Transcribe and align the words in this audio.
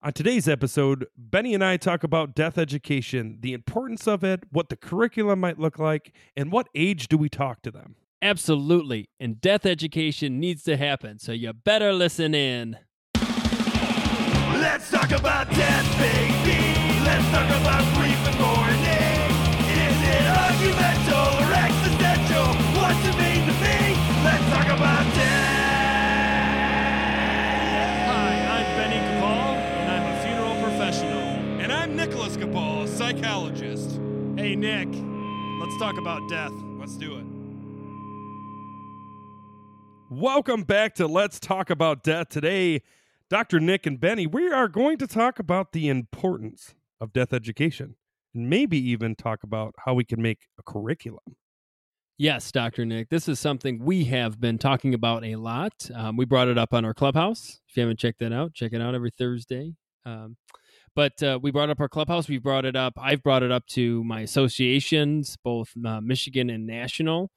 On 0.00 0.12
today's 0.12 0.46
episode, 0.46 1.08
Benny 1.16 1.54
and 1.54 1.64
I 1.64 1.76
talk 1.76 2.04
about 2.04 2.36
death 2.36 2.56
education, 2.56 3.38
the 3.40 3.52
importance 3.52 4.06
of 4.06 4.22
it, 4.22 4.44
what 4.52 4.68
the 4.68 4.76
curriculum 4.76 5.40
might 5.40 5.58
look 5.58 5.76
like, 5.76 6.12
and 6.36 6.52
what 6.52 6.68
age 6.72 7.08
do 7.08 7.18
we 7.18 7.28
talk 7.28 7.62
to 7.62 7.72
them. 7.72 7.96
Absolutely. 8.22 9.08
And 9.18 9.40
death 9.40 9.66
education 9.66 10.38
needs 10.38 10.62
to 10.64 10.76
happen, 10.76 11.18
so 11.18 11.32
you 11.32 11.52
better 11.52 11.92
listen 11.92 12.32
in. 12.32 12.78
Let's 13.16 14.88
talk 14.88 15.10
about 15.10 15.50
death, 15.50 15.98
baby. 15.98 16.62
Let's 17.02 17.28
talk 17.32 17.50
about 17.60 17.82
grief 17.98 18.22
and 18.22 18.38
mourning. 18.38 18.78
Is 19.82 19.98
it 19.98 20.26
argumental 20.30 21.42
or 21.42 21.50
existential? 21.58 22.46
What's 22.78 23.02
it 23.02 23.16
mean 23.18 23.42
to 23.48 23.52
me? 23.52 23.98
Let's 24.22 24.46
talk 24.54 24.66
about 24.78 25.14
death. 25.16 25.27
Psychologist. 33.08 33.98
Hey, 34.36 34.54
Nick, 34.54 34.86
let's 35.60 35.78
talk 35.78 35.96
about 35.96 36.28
death. 36.28 36.52
Let's 36.78 36.94
do 36.98 37.16
it. 37.16 37.24
Welcome 40.10 40.62
back 40.62 40.94
to 40.96 41.06
Let's 41.06 41.40
Talk 41.40 41.70
About 41.70 42.02
Death. 42.02 42.28
Today, 42.28 42.82
Dr. 43.30 43.60
Nick 43.60 43.86
and 43.86 43.98
Benny, 43.98 44.26
we 44.26 44.50
are 44.50 44.68
going 44.68 44.98
to 44.98 45.06
talk 45.06 45.38
about 45.38 45.72
the 45.72 45.88
importance 45.88 46.74
of 47.00 47.14
death 47.14 47.32
education 47.32 47.96
and 48.34 48.50
maybe 48.50 48.78
even 48.90 49.14
talk 49.14 49.42
about 49.42 49.74
how 49.86 49.94
we 49.94 50.04
can 50.04 50.20
make 50.20 50.40
a 50.58 50.62
curriculum. 50.62 51.36
Yes, 52.18 52.52
Dr. 52.52 52.84
Nick, 52.84 53.08
this 53.08 53.26
is 53.26 53.40
something 53.40 53.82
we 53.82 54.04
have 54.04 54.38
been 54.38 54.58
talking 54.58 54.92
about 54.92 55.24
a 55.24 55.36
lot. 55.36 55.72
Um, 55.94 56.18
we 56.18 56.26
brought 56.26 56.48
it 56.48 56.58
up 56.58 56.74
on 56.74 56.84
our 56.84 56.92
clubhouse. 56.92 57.60
If 57.70 57.76
you 57.78 57.80
haven't 57.84 58.00
checked 58.00 58.18
that 58.18 58.34
out, 58.34 58.52
check 58.52 58.74
it 58.74 58.82
out 58.82 58.94
every 58.94 59.12
Thursday. 59.16 59.76
Um, 60.04 60.36
but 60.98 61.22
uh, 61.22 61.38
we 61.40 61.52
brought 61.52 61.70
up 61.70 61.78
our 61.78 61.88
clubhouse. 61.88 62.26
We 62.28 62.38
brought 62.38 62.64
it 62.64 62.74
up. 62.74 62.94
I've 63.00 63.22
brought 63.22 63.44
it 63.44 63.52
up 63.52 63.64
to 63.68 64.02
my 64.02 64.22
associations, 64.22 65.36
both 65.44 65.70
uh, 65.86 66.00
Michigan 66.00 66.50
and 66.50 66.66
national. 66.66 67.30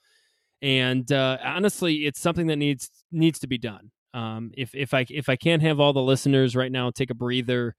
And 0.64 1.12
uh, 1.12 1.38
honestly, 1.44 2.08
it's 2.08 2.20
something 2.20 2.48
that 2.48 2.56
needs 2.56 2.90
needs 3.12 3.38
to 3.38 3.48
be 3.48 3.60
done. 3.60 3.92
Um, 4.16 4.50
if 4.58 4.74
if 4.74 4.96
I 4.96 5.06
if 5.12 5.30
I 5.30 5.36
can't 5.36 5.62
have 5.62 5.80
all 5.80 5.94
the 5.94 6.02
listeners 6.02 6.56
right 6.56 6.72
now 6.72 6.90
take 6.90 7.12
a 7.12 7.14
breather 7.14 7.76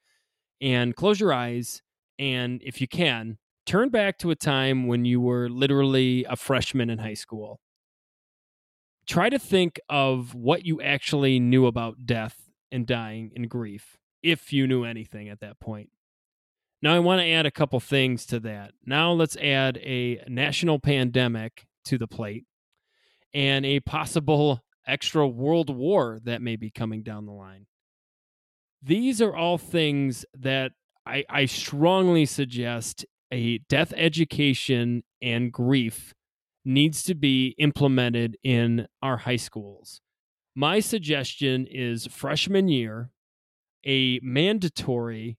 and 0.61 0.95
close 0.95 1.19
your 1.19 1.33
eyes, 1.33 1.83
and 2.17 2.63
if 2.63 2.81
you 2.81 2.87
can, 2.87 3.39
turn 3.67 3.89
back 3.89 4.19
to 4.19 4.31
a 4.31 4.37
time 4.37 4.87
when 4.87 5.05
you 5.05 5.21
were 5.21 5.49
literally 5.49 6.25
a 6.31 6.37
freshman 6.37 6.91
in 6.91 6.99
high 6.99 7.15
school. 7.15 7.59
Try 9.09 9.31
to 9.31 9.39
think 9.41 9.81
of 9.89 10.33
what 10.33 10.65
you 10.65 10.81
actually 10.81 11.41
knew 11.41 11.67
about 11.67 12.07
death 12.07 12.37
and 12.71 12.87
dying 12.87 13.33
and 13.35 13.51
grief, 13.51 13.99
if 14.23 14.53
you 14.53 14.67
knew 14.67 14.85
anything 14.85 15.29
at 15.29 15.41
that 15.41 15.61
point. 15.61 15.91
Now, 16.81 16.95
I 16.95 16.99
want 16.99 17.21
to 17.21 17.31
add 17.31 17.47
a 17.47 17.51
couple 17.51 17.79
things 17.81 18.27
to 18.27 18.41
that. 18.41 18.73
Now, 18.85 19.13
let's 19.13 19.37
add 19.37 19.79
a 19.79 20.23
national 20.27 20.81
pandemic 20.81 21.67
to 21.85 21.97
the 21.97 22.09
plate 22.09 22.45
and 23.33 23.65
a 23.65 23.81
possible 23.81 24.63
extra 24.87 25.27
world 25.27 25.71
war 25.71 26.19
that 26.25 26.43
may 26.43 26.57
be 26.57 26.71
coming 26.71 27.03
down 27.03 27.27
the 27.27 27.33
line. 27.33 27.67
These 28.83 29.23
are 29.23 29.35
all 29.35 29.59
things 29.59 30.25
that 30.37 30.73
I, 31.07 31.25
I 31.29 31.47
strongly 31.47 32.27
suggest 32.27 33.07
a 33.31 33.59
death 33.59 33.93
education 33.97 35.05
and 35.21 35.53
grief 35.53 36.15
needs 36.65 37.03
to 37.05 37.15
be 37.15 37.55
implemented 37.59 38.37
in 38.43 38.87
our 39.03 39.19
high 39.19 39.37
schools. 39.37 40.01
My 40.55 40.81
suggestion 40.81 41.67
is 41.71 42.07
freshman 42.07 42.69
year, 42.69 43.11
a 43.85 44.21
mandatory, 44.23 45.39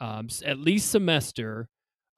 um, 0.00 0.28
at 0.44 0.58
least 0.58 0.90
semester 0.90 1.68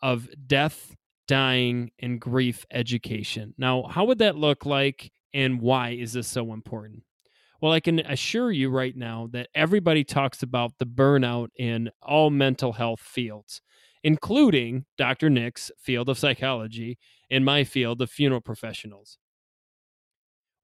of 0.02 0.28
death, 0.46 0.96
dying, 1.26 1.90
and 1.98 2.20
grief 2.20 2.64
education. 2.70 3.54
Now, 3.58 3.84
how 3.84 4.04
would 4.04 4.18
that 4.18 4.36
look 4.36 4.64
like, 4.64 5.12
and 5.34 5.60
why 5.60 5.91
is 5.91 6.12
this 6.12 6.28
so 6.28 6.52
important? 6.52 7.02
Well, 7.60 7.72
I 7.72 7.80
can 7.80 7.98
assure 8.00 8.52
you 8.52 8.70
right 8.70 8.97
now 8.97 9.28
that 9.32 9.48
everybody 9.54 10.04
talks 10.04 10.42
about 10.42 10.72
the 10.78 10.86
burnout 10.86 11.48
in 11.56 11.91
all 12.00 12.30
mental 12.30 12.72
health 12.72 13.00
fields, 13.00 13.60
including 14.04 14.84
Dr. 14.97 15.28
Nick's 15.28 15.72
field 15.76 16.08
of 16.08 16.18
psychology 16.18 16.98
and 17.30 17.44
my 17.44 17.64
field 17.64 18.00
of 18.00 18.10
funeral 18.10 18.41
professionals. 18.41 19.18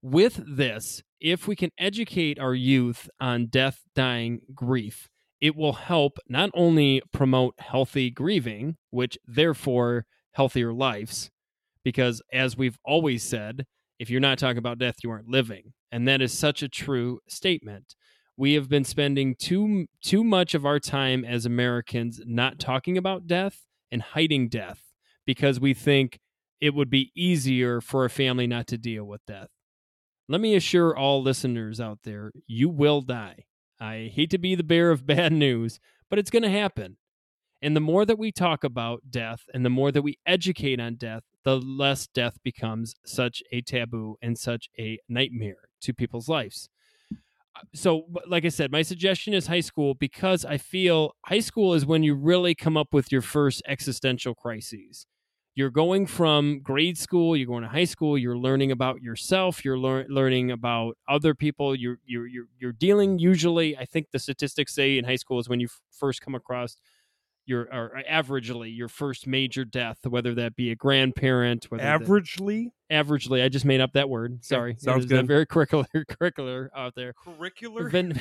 With 0.05 0.43
this, 0.47 1.03
if 1.19 1.49
we 1.49 1.57
can 1.57 1.71
educate 1.79 2.39
our 2.39 2.55
youth 2.55 3.09
on 3.21 3.47
death, 3.47 3.81
dying, 3.95 4.41
grief, 4.55 5.09
it 5.41 5.57
will 5.57 5.73
help 5.73 6.19
not 6.29 6.51
only 6.53 7.01
promote 7.11 7.55
healthy 7.59 8.11
grieving, 8.11 8.77
which 8.91 9.17
therefore 9.27 10.05
healthier 10.33 10.75
lives, 10.75 11.31
because 11.83 12.21
as 12.31 12.55
we've 12.55 12.77
always 12.85 13.23
said, 13.23 13.65
if 13.99 14.11
you're 14.11 14.21
not 14.21 14.37
talking 14.37 14.59
about 14.59 14.77
death, 14.77 14.97
you 15.03 15.11
aren't 15.11 15.31
living. 15.31 15.73
And 15.91 16.07
that 16.07 16.21
is 16.21 16.39
such 16.39 16.63
a 16.63 16.69
true 16.69 17.21
statement. 17.27 17.95
We 18.37 18.53
have 18.53 18.69
been 18.69 18.85
spending 18.85 19.35
too 19.39 19.87
too 20.03 20.23
much 20.23 20.53
of 20.53 20.67
our 20.67 20.79
time 20.79 21.25
as 21.25 21.47
Americans 21.47 22.21
not 22.27 22.59
talking 22.59 22.99
about 22.99 23.27
death 23.27 23.63
and 23.91 24.03
hiding 24.03 24.51
death 24.51 24.83
because 25.25 25.59
we 25.59 25.73
think 25.73 26.19
it 26.61 26.75
would 26.75 26.91
be 26.91 27.11
easier 27.17 27.81
for 27.81 28.05
a 28.05 28.11
family 28.11 28.47
not 28.47 28.67
to 28.67 28.77
deal 28.77 29.05
with 29.07 29.25
death. 29.27 29.49
Let 30.29 30.41
me 30.41 30.55
assure 30.55 30.97
all 30.97 31.23
listeners 31.23 31.81
out 31.81 32.01
there, 32.05 32.33
you 32.47 32.69
will 32.69 33.03
die. 33.03 33.45
I 33.81 34.11
hate 34.15 34.31
to 34.31 34.39
be 34.39 34.55
the 34.55 34.65
bearer 34.65 34.91
of 34.91 35.07
bad 35.07 35.33
news, 35.33 35.81
but 36.09 36.19
it's 36.19 36.31
going 36.31 36.43
to 36.45 36.51
happen. 36.51 36.97
And 37.61 37.75
the 37.75 37.81
more 37.81 38.05
that 38.05 38.19
we 38.19 38.31
talk 38.31 38.63
about 38.63 39.11
death 39.11 39.45
and 39.53 39.65
the 39.65 39.71
more 39.71 39.91
that 39.91 40.03
we 40.03 40.19
educate 40.27 40.81
on 40.81 40.97
death, 40.97 41.23
the 41.45 41.59
less 41.59 42.07
death 42.07 42.39
becomes 42.43 42.95
such 43.05 43.43
a 43.53 43.61
taboo 43.61 44.17
and 44.21 44.39
such 44.39 44.69
a 44.79 44.99
nightmare 45.09 45.69
to 45.83 45.95
people's 45.95 46.29
lives. 46.29 46.69
Uh, 47.57 47.61
so, 47.75 48.07
like 48.27 48.45
I 48.45 48.49
said, 48.49 48.71
my 48.71 48.83
suggestion 48.83 49.33
is 49.33 49.47
high 49.47 49.61
school 49.61 49.95
because 49.95 50.45
I 50.45 50.59
feel 50.59 51.13
high 51.27 51.41
school 51.41 51.73
is 51.75 51.87
when 51.87 52.03
you 52.03 52.15
really 52.15 52.55
come 52.55 52.77
up 52.77 52.93
with 52.93 53.13
your 53.13 53.23
first 53.23 53.63
existential 53.67 54.35
crises. 54.35 55.07
You're 55.57 55.71
going 55.71 56.07
from 56.07 56.61
grade 56.61 56.99
school, 56.99 57.37
you're 57.37 57.47
going 57.47 57.63
to 57.63 57.69
high 57.69 57.85
school, 57.85 58.19
you're 58.19 58.37
learning 58.37 58.73
about 58.73 59.03
yourself, 59.03 59.65
you're 59.65 59.79
lear- 59.79 60.07
learning 60.09 60.51
about 60.51 60.97
other 61.07 61.33
people, 61.35 61.77
you're, 61.77 61.99
you're, 62.05 62.27
you're, 62.27 62.47
you're 62.59 62.73
dealing 62.73 63.21
usually, 63.21 63.77
I 63.79 63.85
think 63.85 64.11
the 64.11 64.19
statistics 64.19 64.75
say 64.75 64.99
in 64.99 65.05
high 65.05 65.15
school 65.17 65.39
is 65.39 65.49
when 65.49 65.61
you 65.61 65.67
f- 65.67 65.81
first 65.97 66.23
come 66.23 66.35
across 66.35 66.77
your 67.47 67.69
or 67.73 68.01
averagely 68.11 68.75
your 68.75 68.89
first 68.89 69.27
major 69.27 69.65
death, 69.65 69.99
whether 70.07 70.35
that 70.35 70.57
be 70.57 70.71
a 70.71 70.75
grandparent, 70.75 71.67
whether 71.71 71.85
that- 71.85 72.01
Averagely, 72.01 72.71
averagely. 72.91 73.45
I 73.45 73.49
just 73.49 73.65
made 73.67 73.81
up 73.81 73.93
that 73.93 74.09
word. 74.09 74.45
Sorry, 74.45 74.77
sounds 74.79 75.07
good. 75.07 75.27
Very 75.29 75.47
curricular, 75.47 75.87
curricular 75.95 76.69
out 76.75 76.95
there. 76.97 77.13
curricular. 77.25 77.93
Been, 77.93 78.19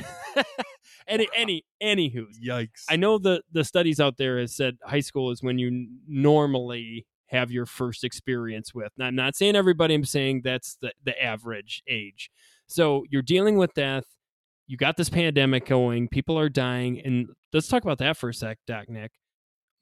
any, 1.08 1.26
any, 1.34 1.64
anywho, 1.82 2.26
Yikes! 2.40 2.84
I 2.88 2.96
know 2.96 3.18
the 3.18 3.42
the 3.50 3.64
studies 3.64 3.98
out 3.98 4.18
there 4.18 4.38
has 4.38 4.54
said 4.54 4.76
high 4.84 5.00
school 5.00 5.30
is 5.30 5.42
when 5.42 5.58
you 5.58 5.88
normally 6.06 7.06
have 7.34 7.50
your 7.50 7.66
first 7.66 8.04
experience 8.04 8.74
with. 8.74 8.92
Now, 8.96 9.06
I'm 9.06 9.14
not 9.14 9.36
saying 9.36 9.56
everybody. 9.56 9.94
I'm 9.94 10.04
saying 10.04 10.42
that's 10.44 10.76
the 10.80 10.92
the 11.04 11.20
average 11.22 11.82
age. 11.88 12.30
So 12.66 13.04
you're 13.10 13.22
dealing 13.22 13.56
with 13.56 13.74
death. 13.74 14.04
You 14.66 14.76
got 14.76 14.96
this 14.96 15.10
pandemic 15.10 15.66
going. 15.66 16.08
People 16.08 16.38
are 16.38 16.48
dying, 16.48 17.00
and 17.04 17.28
let's 17.52 17.68
talk 17.68 17.82
about 17.82 17.98
that 17.98 18.16
for 18.16 18.30
a 18.30 18.34
sec, 18.34 18.58
Doc 18.66 18.88
Nick. 18.88 19.12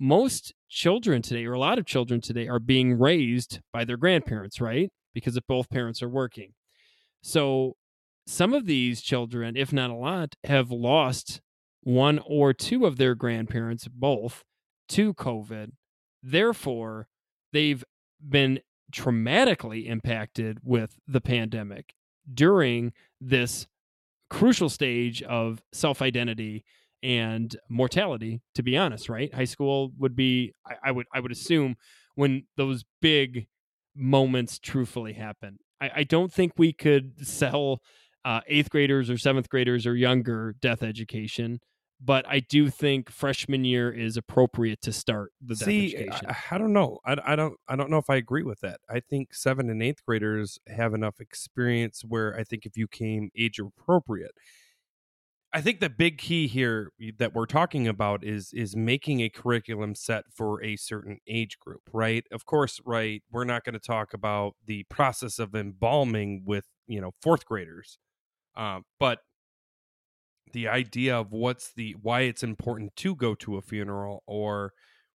Most 0.00 0.52
children 0.68 1.22
today, 1.22 1.44
or 1.44 1.52
a 1.52 1.58
lot 1.58 1.78
of 1.78 1.86
children 1.86 2.20
today, 2.20 2.48
are 2.48 2.58
being 2.58 2.98
raised 2.98 3.60
by 3.72 3.84
their 3.84 3.96
grandparents, 3.96 4.60
right? 4.60 4.90
Because 5.14 5.36
if 5.36 5.46
both 5.46 5.70
parents 5.70 6.02
are 6.02 6.08
working. 6.08 6.54
So 7.22 7.76
some 8.26 8.52
of 8.52 8.66
these 8.66 9.02
children, 9.02 9.56
if 9.56 9.72
not 9.72 9.90
a 9.90 9.94
lot, 9.94 10.34
have 10.44 10.70
lost 10.70 11.40
one 11.82 12.20
or 12.26 12.52
two 12.52 12.86
of 12.86 12.96
their 12.96 13.14
grandparents, 13.14 13.88
both, 13.88 14.42
to 14.88 15.14
COVID. 15.14 15.72
Therefore, 16.22 17.08
they've 17.52 17.84
been 18.26 18.60
traumatically 18.92 19.86
impacted 19.86 20.58
with 20.62 20.98
the 21.06 21.20
pandemic 21.20 21.94
during 22.32 22.92
this 23.20 23.66
crucial 24.30 24.68
stage 24.68 25.22
of 25.22 25.62
self 25.72 26.00
identity 26.00 26.64
and 27.02 27.56
mortality 27.68 28.40
to 28.54 28.62
be 28.62 28.76
honest 28.76 29.08
right? 29.08 29.32
High 29.34 29.44
school 29.44 29.92
would 29.98 30.14
be 30.14 30.54
I, 30.66 30.74
I 30.84 30.90
would 30.92 31.06
i 31.12 31.20
would 31.20 31.32
assume 31.32 31.76
when 32.14 32.44
those 32.56 32.84
big 33.00 33.46
moments 33.94 34.58
truthfully 34.58 35.14
happen. 35.14 35.58
I, 35.80 35.90
I 35.96 36.04
don't 36.04 36.32
think 36.32 36.52
we 36.56 36.72
could 36.72 37.26
sell 37.26 37.80
uh, 38.24 38.40
eighth 38.46 38.70
graders 38.70 39.10
or 39.10 39.18
seventh 39.18 39.48
graders 39.48 39.86
or 39.86 39.96
younger 39.96 40.54
death 40.60 40.82
education 40.82 41.60
but 42.04 42.26
i 42.28 42.40
do 42.40 42.68
think 42.68 43.10
freshman 43.10 43.64
year 43.64 43.90
is 43.90 44.16
appropriate 44.16 44.80
to 44.82 44.92
start 44.92 45.32
the 45.40 45.56
See, 45.56 46.08
I, 46.10 46.36
I 46.50 46.58
don't 46.58 46.72
know. 46.72 46.98
I, 47.04 47.16
I 47.24 47.36
don't. 47.36 47.54
I 47.68 47.76
don't 47.76 47.90
know 47.90 47.98
if 47.98 48.10
I 48.10 48.16
agree 48.16 48.42
with 48.42 48.60
that. 48.60 48.80
I 48.88 49.00
think 49.00 49.34
seventh 49.34 49.70
and 49.70 49.82
eighth 49.82 50.04
graders 50.06 50.58
have 50.68 50.94
enough 50.94 51.20
experience 51.20 52.02
where 52.06 52.36
I 52.36 52.44
think 52.44 52.66
if 52.66 52.76
you 52.76 52.88
came 52.88 53.30
age 53.36 53.58
appropriate, 53.58 54.32
I 55.52 55.60
think 55.60 55.80
the 55.80 55.90
big 55.90 56.18
key 56.18 56.46
here 56.46 56.92
that 57.18 57.34
we're 57.34 57.46
talking 57.46 57.86
about 57.86 58.24
is 58.24 58.52
is 58.52 58.74
making 58.74 59.20
a 59.20 59.28
curriculum 59.28 59.94
set 59.94 60.24
for 60.34 60.62
a 60.62 60.76
certain 60.76 61.18
age 61.26 61.58
group, 61.58 61.82
right? 61.92 62.24
Of 62.32 62.46
course, 62.46 62.80
right. 62.84 63.22
We're 63.30 63.44
not 63.44 63.64
going 63.64 63.74
to 63.74 63.78
talk 63.78 64.14
about 64.14 64.54
the 64.66 64.84
process 64.84 65.38
of 65.38 65.54
embalming 65.54 66.42
with 66.46 66.64
you 66.86 67.00
know 67.00 67.12
fourth 67.20 67.44
graders, 67.44 67.98
um, 68.56 68.84
but 68.98 69.20
the 70.52 70.68
idea 70.68 71.16
of 71.18 71.32
what's 71.32 71.72
the 71.74 71.96
why 72.02 72.22
it's 72.22 72.42
important 72.42 72.96
to 72.96 73.14
go 73.16 73.34
to 73.36 73.56
a 73.56 73.62
funeral 73.62 74.22
or 74.26 74.72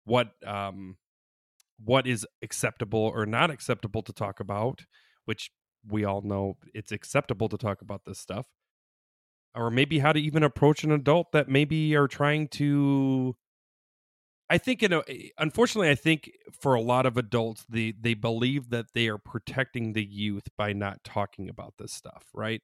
what 0.04 0.32
um 0.46 0.96
what 1.84 2.06
is 2.06 2.26
acceptable 2.42 3.12
or 3.14 3.26
not 3.26 3.50
acceptable 3.50 4.02
to 4.02 4.12
talk 4.12 4.40
about, 4.40 4.82
which 5.24 5.50
we 5.86 6.04
all 6.04 6.22
know 6.22 6.56
it's 6.74 6.92
acceptable 6.92 7.48
to 7.48 7.58
talk 7.58 7.82
about 7.82 8.02
this 8.06 8.18
stuff 8.18 8.46
or 9.54 9.70
maybe 9.70 9.98
how 10.00 10.12
to 10.12 10.20
even 10.20 10.42
approach 10.42 10.84
an 10.84 10.90
adult 10.92 11.32
that 11.32 11.48
maybe 11.48 11.94
are 11.94 12.08
trying 12.08 12.48
to 12.48 13.36
I 14.50 14.58
think 14.58 14.82
you 14.82 14.88
know 14.88 15.02
unfortunately 15.38 15.90
I 15.90 15.94
think 15.94 16.30
for 16.52 16.74
a 16.74 16.80
lot 16.80 17.06
of 17.06 17.16
adults 17.16 17.64
they 17.68 17.92
they 17.92 18.14
believe 18.14 18.70
that 18.70 18.86
they 18.94 19.08
are 19.08 19.18
protecting 19.18 19.92
the 19.92 20.04
youth 20.04 20.48
by 20.56 20.72
not 20.72 21.02
talking 21.04 21.48
about 21.48 21.74
this 21.78 21.92
stuff, 21.92 22.24
right? 22.34 22.60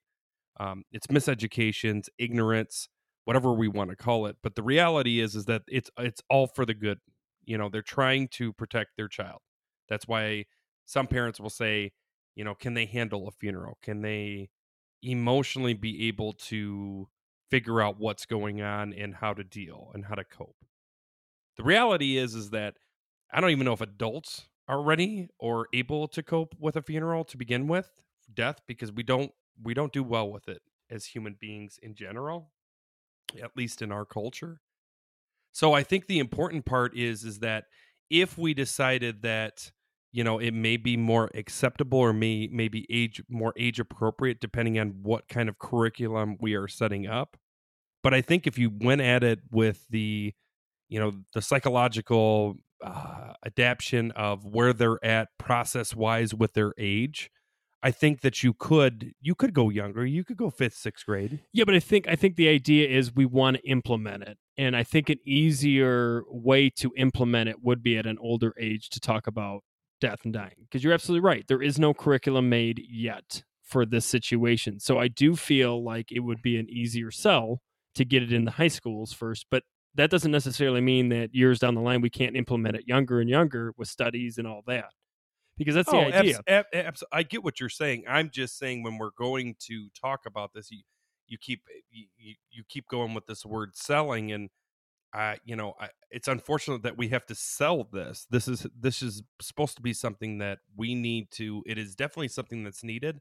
Um, 0.60 0.84
it's 0.92 1.08
miseducation, 1.08 2.06
ignorance, 2.18 2.88
whatever 3.24 3.52
we 3.52 3.66
want 3.66 3.90
to 3.90 3.96
call 3.96 4.26
it. 4.26 4.36
But 4.42 4.54
the 4.54 4.62
reality 4.62 5.20
is 5.20 5.34
is 5.34 5.46
that 5.46 5.62
it's 5.66 5.90
it's 5.98 6.22
all 6.30 6.46
for 6.46 6.64
the 6.64 6.74
good. 6.74 6.98
You 7.44 7.58
know, 7.58 7.68
they're 7.68 7.82
trying 7.82 8.28
to 8.32 8.52
protect 8.52 8.90
their 8.96 9.08
child. 9.08 9.40
That's 9.88 10.06
why 10.06 10.44
some 10.84 11.08
parents 11.08 11.40
will 11.40 11.50
say, 11.50 11.92
you 12.36 12.44
know, 12.44 12.54
can 12.54 12.74
they 12.74 12.86
handle 12.86 13.26
a 13.26 13.32
funeral? 13.32 13.78
Can 13.82 14.02
they 14.02 14.50
emotionally 15.02 15.74
be 15.74 16.08
able 16.08 16.32
to 16.34 17.08
figure 17.50 17.80
out 17.82 17.98
what's 17.98 18.26
going 18.26 18.62
on 18.62 18.92
and 18.92 19.16
how 19.16 19.34
to 19.34 19.42
deal 19.42 19.90
and 19.94 20.04
how 20.04 20.14
to 20.14 20.24
cope. 20.24 20.56
The 21.56 21.64
reality 21.64 22.16
is 22.16 22.34
is 22.34 22.50
that 22.50 22.76
I 23.32 23.40
don't 23.40 23.50
even 23.50 23.64
know 23.64 23.72
if 23.72 23.80
adults 23.80 24.48
are 24.68 24.80
ready 24.80 25.28
or 25.38 25.66
able 25.72 26.06
to 26.08 26.22
cope 26.22 26.54
with 26.58 26.76
a 26.76 26.82
funeral 26.82 27.24
to 27.24 27.36
begin 27.36 27.66
with, 27.66 28.00
death 28.32 28.60
because 28.66 28.92
we 28.92 29.02
don't 29.02 29.32
we 29.62 29.74
don't 29.74 29.92
do 29.92 30.02
well 30.02 30.30
with 30.30 30.48
it 30.48 30.62
as 30.90 31.06
human 31.06 31.36
beings 31.40 31.78
in 31.82 31.94
general, 31.94 32.50
at 33.42 33.56
least 33.56 33.82
in 33.82 33.92
our 33.92 34.04
culture. 34.04 34.60
So 35.52 35.72
I 35.72 35.82
think 35.82 36.06
the 36.06 36.18
important 36.18 36.64
part 36.64 36.96
is 36.96 37.24
is 37.24 37.40
that 37.40 37.64
if 38.08 38.36
we 38.38 38.54
decided 38.54 39.22
that 39.22 39.70
you 40.12 40.24
know 40.24 40.38
it 40.38 40.52
may 40.52 40.76
be 40.76 40.96
more 40.96 41.30
acceptable 41.34 41.98
or 41.98 42.12
may 42.12 42.48
maybe 42.52 42.86
age 42.90 43.22
more 43.28 43.52
age 43.56 43.78
appropriate 43.78 44.40
depending 44.40 44.78
on 44.78 45.02
what 45.02 45.28
kind 45.28 45.48
of 45.48 45.58
curriculum 45.58 46.36
we 46.40 46.54
are 46.54 46.66
setting 46.66 47.06
up 47.06 47.36
but 48.02 48.12
i 48.12 48.20
think 48.20 48.46
if 48.46 48.58
you 48.58 48.72
went 48.80 49.00
at 49.00 49.22
it 49.22 49.40
with 49.52 49.86
the 49.90 50.32
you 50.88 50.98
know 50.98 51.12
the 51.32 51.40
psychological 51.40 52.56
uh, 52.82 53.34
adaptation 53.46 54.10
of 54.12 54.44
where 54.44 54.72
they're 54.72 55.04
at 55.04 55.28
process 55.38 55.94
wise 55.94 56.34
with 56.34 56.54
their 56.54 56.72
age 56.76 57.30
i 57.82 57.90
think 57.90 58.20
that 58.20 58.42
you 58.42 58.52
could 58.52 59.12
you 59.20 59.34
could 59.34 59.54
go 59.54 59.68
younger 59.68 60.04
you 60.04 60.24
could 60.24 60.36
go 60.36 60.50
fifth 60.50 60.74
sixth 60.74 61.06
grade 61.06 61.40
Yeah, 61.52 61.64
but 61.64 61.74
I 61.74 61.80
think 61.80 62.08
I 62.08 62.16
think 62.16 62.36
the 62.36 62.48
idea 62.48 62.88
is 62.88 63.14
we 63.14 63.26
want 63.26 63.56
to 63.56 63.68
implement 63.68 64.22
it, 64.24 64.38
and 64.56 64.76
I 64.76 64.82
think 64.82 65.08
an 65.08 65.18
easier 65.24 66.22
way 66.28 66.70
to 66.76 66.92
implement 66.96 67.48
it 67.48 67.62
would 67.62 67.82
be 67.82 67.96
at 67.98 68.06
an 68.06 68.18
older 68.20 68.54
age 68.58 68.88
to 68.90 69.00
talk 69.00 69.26
about 69.26 69.62
death 70.00 70.20
and 70.24 70.32
dying. 70.32 70.54
Because 70.60 70.82
you're 70.82 70.92
absolutely 70.92 71.26
right, 71.26 71.44
there 71.48 71.62
is 71.62 71.78
no 71.78 71.92
curriculum 71.94 72.48
made 72.48 72.80
yet 72.88 73.42
for 73.62 73.84
this 73.86 74.06
situation. 74.06 74.80
So 74.80 74.98
I 74.98 75.08
do 75.08 75.36
feel 75.36 75.82
like 75.84 76.10
it 76.10 76.20
would 76.20 76.42
be 76.42 76.56
an 76.58 76.68
easier 76.68 77.10
sell 77.10 77.60
to 77.94 78.04
get 78.04 78.22
it 78.22 78.32
in 78.32 78.44
the 78.44 78.52
high 78.52 78.68
schools 78.68 79.12
first, 79.12 79.46
but 79.50 79.62
that 79.94 80.10
doesn't 80.10 80.30
necessarily 80.30 80.80
mean 80.80 81.08
that 81.08 81.34
years 81.34 81.58
down 81.58 81.74
the 81.74 81.80
line 81.80 82.00
we 82.00 82.10
can't 82.10 82.36
implement 82.36 82.76
it 82.76 82.84
younger 82.86 83.20
and 83.20 83.28
younger 83.28 83.72
with 83.76 83.88
studies 83.88 84.38
and 84.38 84.46
all 84.46 84.62
that. 84.66 84.90
Because 85.60 85.76
that's 85.76 85.90
the 85.90 85.96
Oh, 85.96 86.00
idea. 86.00 86.38
abs- 86.38 86.40
ab- 86.48 86.66
abs- 86.72 87.04
I 87.12 87.22
get 87.22 87.44
what 87.44 87.60
you're 87.60 87.68
saying. 87.68 88.04
I'm 88.08 88.30
just 88.30 88.58
saying 88.58 88.82
when 88.82 88.98
we're 88.98 89.10
going 89.12 89.56
to 89.60 89.90
talk 89.90 90.26
about 90.26 90.54
this, 90.54 90.70
you 90.70 90.82
you 91.28 91.38
keep 91.38 91.62
eh, 91.74 91.80
you, 91.90 92.06
you- 92.18 92.36
you 92.50 92.64
keep 92.68 92.88
going 92.88 93.14
with 93.14 93.26
this 93.26 93.44
word 93.46 93.76
selling, 93.76 94.32
and 94.32 94.50
I 95.12 95.38
you 95.44 95.56
know 95.56 95.74
I, 95.80 95.90
it's 96.10 96.28
unfortunate 96.28 96.82
that 96.84 96.98
we 96.98 97.08
have 97.08 97.26
to 97.26 97.34
sell 97.36 97.84
this. 97.84 98.26
This 98.30 98.48
is 98.48 98.66
this 98.78 99.02
is 99.02 99.22
supposed 99.40 99.76
to 99.76 99.82
be 99.82 99.92
something 99.94 100.38
that 100.38 100.60
we 100.76 100.94
need 100.94 101.30
to. 101.32 101.62
It 101.66 101.78
is 101.78 101.96
definitely 101.96 102.28
something 102.28 102.64
that's 102.64 102.84
needed, 102.84 103.20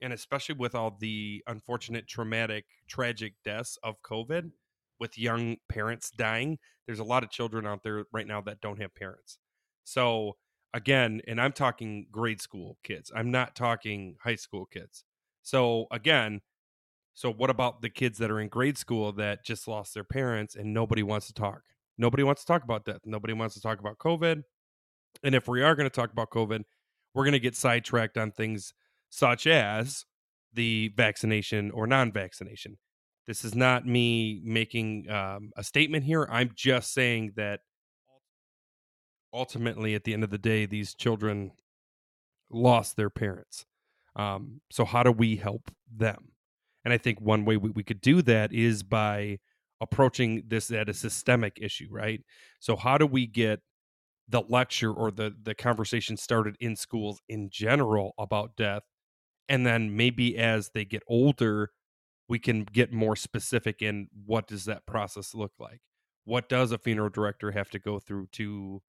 and 0.00 0.12
especially 0.12 0.56
with 0.56 0.74
all 0.74 0.96
the 1.00 1.42
unfortunate, 1.46 2.08
traumatic, 2.08 2.66
tragic 2.88 3.34
deaths 3.44 3.78
of 3.82 4.02
COVID, 4.02 4.52
with 5.00 5.18
young 5.18 5.56
parents 5.68 6.10
dying. 6.10 6.58
There's 6.86 7.00
a 7.00 7.04
lot 7.04 7.24
of 7.24 7.30
children 7.30 7.66
out 7.66 7.82
there 7.84 8.06
right 8.12 8.26
now 8.26 8.40
that 8.42 8.60
don't 8.60 8.80
have 8.80 8.94
parents. 8.94 9.38
So 9.84 10.36
again, 10.74 11.22
and 11.26 11.40
I'm 11.40 11.52
talking 11.52 12.06
grade 12.10 12.40
school 12.40 12.76
kids. 12.82 13.10
I'm 13.14 13.30
not 13.30 13.54
talking 13.56 14.16
high 14.22 14.34
school 14.34 14.66
kids. 14.66 15.04
So 15.42 15.86
again, 15.90 16.40
so 17.14 17.32
what 17.32 17.48
about 17.48 17.80
the 17.80 17.88
kids 17.88 18.18
that 18.18 18.30
are 18.30 18.40
in 18.40 18.48
grade 18.48 18.76
school 18.76 19.12
that 19.12 19.44
just 19.44 19.68
lost 19.68 19.94
their 19.94 20.04
parents 20.04 20.56
and 20.56 20.74
nobody 20.74 21.02
wants 21.02 21.28
to 21.28 21.32
talk? 21.32 21.62
Nobody 21.96 22.24
wants 22.24 22.42
to 22.42 22.46
talk 22.46 22.64
about 22.64 22.84
death. 22.84 23.00
Nobody 23.04 23.32
wants 23.32 23.54
to 23.54 23.60
talk 23.60 23.78
about 23.78 23.98
COVID. 23.98 24.42
And 25.22 25.34
if 25.34 25.46
we 25.46 25.62
are 25.62 25.76
going 25.76 25.88
to 25.88 25.94
talk 25.94 26.10
about 26.10 26.30
COVID, 26.30 26.64
we're 27.14 27.24
going 27.24 27.32
to 27.32 27.38
get 27.38 27.54
sidetracked 27.54 28.18
on 28.18 28.32
things 28.32 28.74
such 29.10 29.46
as 29.46 30.04
the 30.52 30.92
vaccination 30.96 31.70
or 31.70 31.86
non-vaccination. 31.86 32.78
This 33.28 33.44
is 33.44 33.54
not 33.54 33.86
me 33.86 34.42
making 34.44 35.08
um, 35.08 35.52
a 35.56 35.62
statement 35.62 36.04
here. 36.04 36.26
I'm 36.30 36.50
just 36.56 36.92
saying 36.92 37.34
that 37.36 37.60
ultimately, 39.34 39.94
at 39.94 40.04
the 40.04 40.14
end 40.14 40.24
of 40.24 40.30
the 40.30 40.38
day, 40.38 40.66
these 40.66 40.94
children 40.94 41.52
lost 42.50 42.96
their 42.96 43.10
parents. 43.10 43.66
Um, 44.16 44.60
so, 44.70 44.84
how 44.84 45.02
do 45.02 45.12
we 45.12 45.36
help 45.36 45.70
them? 45.94 46.32
And 46.84 46.92
I 46.94 46.98
think 46.98 47.20
one 47.20 47.44
way 47.44 47.56
we, 47.56 47.70
we 47.70 47.82
could 47.82 48.00
do 48.00 48.22
that 48.22 48.52
is 48.52 48.82
by 48.82 49.38
approaching 49.80 50.44
this 50.46 50.70
at 50.70 50.88
a 50.88 50.94
systemic 50.94 51.58
issue, 51.60 51.88
right? 51.90 52.22
So, 52.60 52.76
how 52.76 52.98
do 52.98 53.06
we 53.06 53.26
get 53.26 53.60
the 54.28 54.42
lecture 54.48 54.92
or 54.92 55.10
the 55.10 55.34
the 55.42 55.54
conversation 55.54 56.16
started 56.16 56.56
in 56.60 56.76
schools 56.76 57.20
in 57.28 57.50
general 57.50 58.14
about 58.18 58.56
death, 58.56 58.82
and 59.48 59.66
then 59.66 59.96
maybe 59.96 60.38
as 60.38 60.70
they 60.74 60.84
get 60.84 61.02
older, 61.08 61.70
we 62.28 62.38
can 62.38 62.64
get 62.64 62.92
more 62.92 63.16
specific 63.16 63.82
in 63.82 64.08
what 64.26 64.46
does 64.46 64.64
that 64.66 64.86
process 64.86 65.34
look 65.34 65.52
like? 65.58 65.80
What 66.24 66.48
does 66.48 66.72
a 66.72 66.78
funeral 66.78 67.10
director 67.10 67.52
have 67.52 67.70
to 67.70 67.78
go 67.78 67.98
through 67.98 68.28
to, 68.32 68.82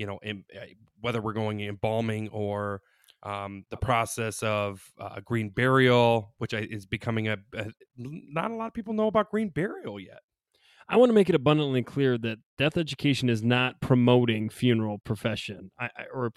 you 0.00 0.06
know, 0.06 0.18
em- 0.22 0.46
eh, 0.54 0.72
whether 1.00 1.20
we're 1.20 1.34
going 1.34 1.60
embalming 1.60 2.28
or 2.30 2.80
um, 3.22 3.64
the 3.70 3.76
process 3.76 4.42
of 4.42 4.82
uh, 4.98 5.20
green 5.22 5.50
burial, 5.50 6.34
which 6.38 6.54
is 6.54 6.86
becoming 6.86 7.28
a, 7.28 7.36
a 7.54 7.66
not 7.96 8.50
a 8.50 8.54
lot 8.54 8.68
of 8.68 8.72
people 8.74 8.94
know 8.94 9.08
about 9.08 9.30
green 9.30 9.50
burial 9.50 10.00
yet. 10.00 10.20
I 10.88 10.96
want 10.96 11.10
to 11.10 11.14
make 11.14 11.28
it 11.28 11.34
abundantly 11.34 11.82
clear 11.82 12.16
that 12.18 12.38
death 12.58 12.76
education 12.78 13.28
is 13.28 13.42
not 13.42 13.80
promoting 13.80 14.48
funeral 14.48 14.98
profession 14.98 15.70
I, 15.78 15.90
I- 15.96 16.06
or 16.12 16.30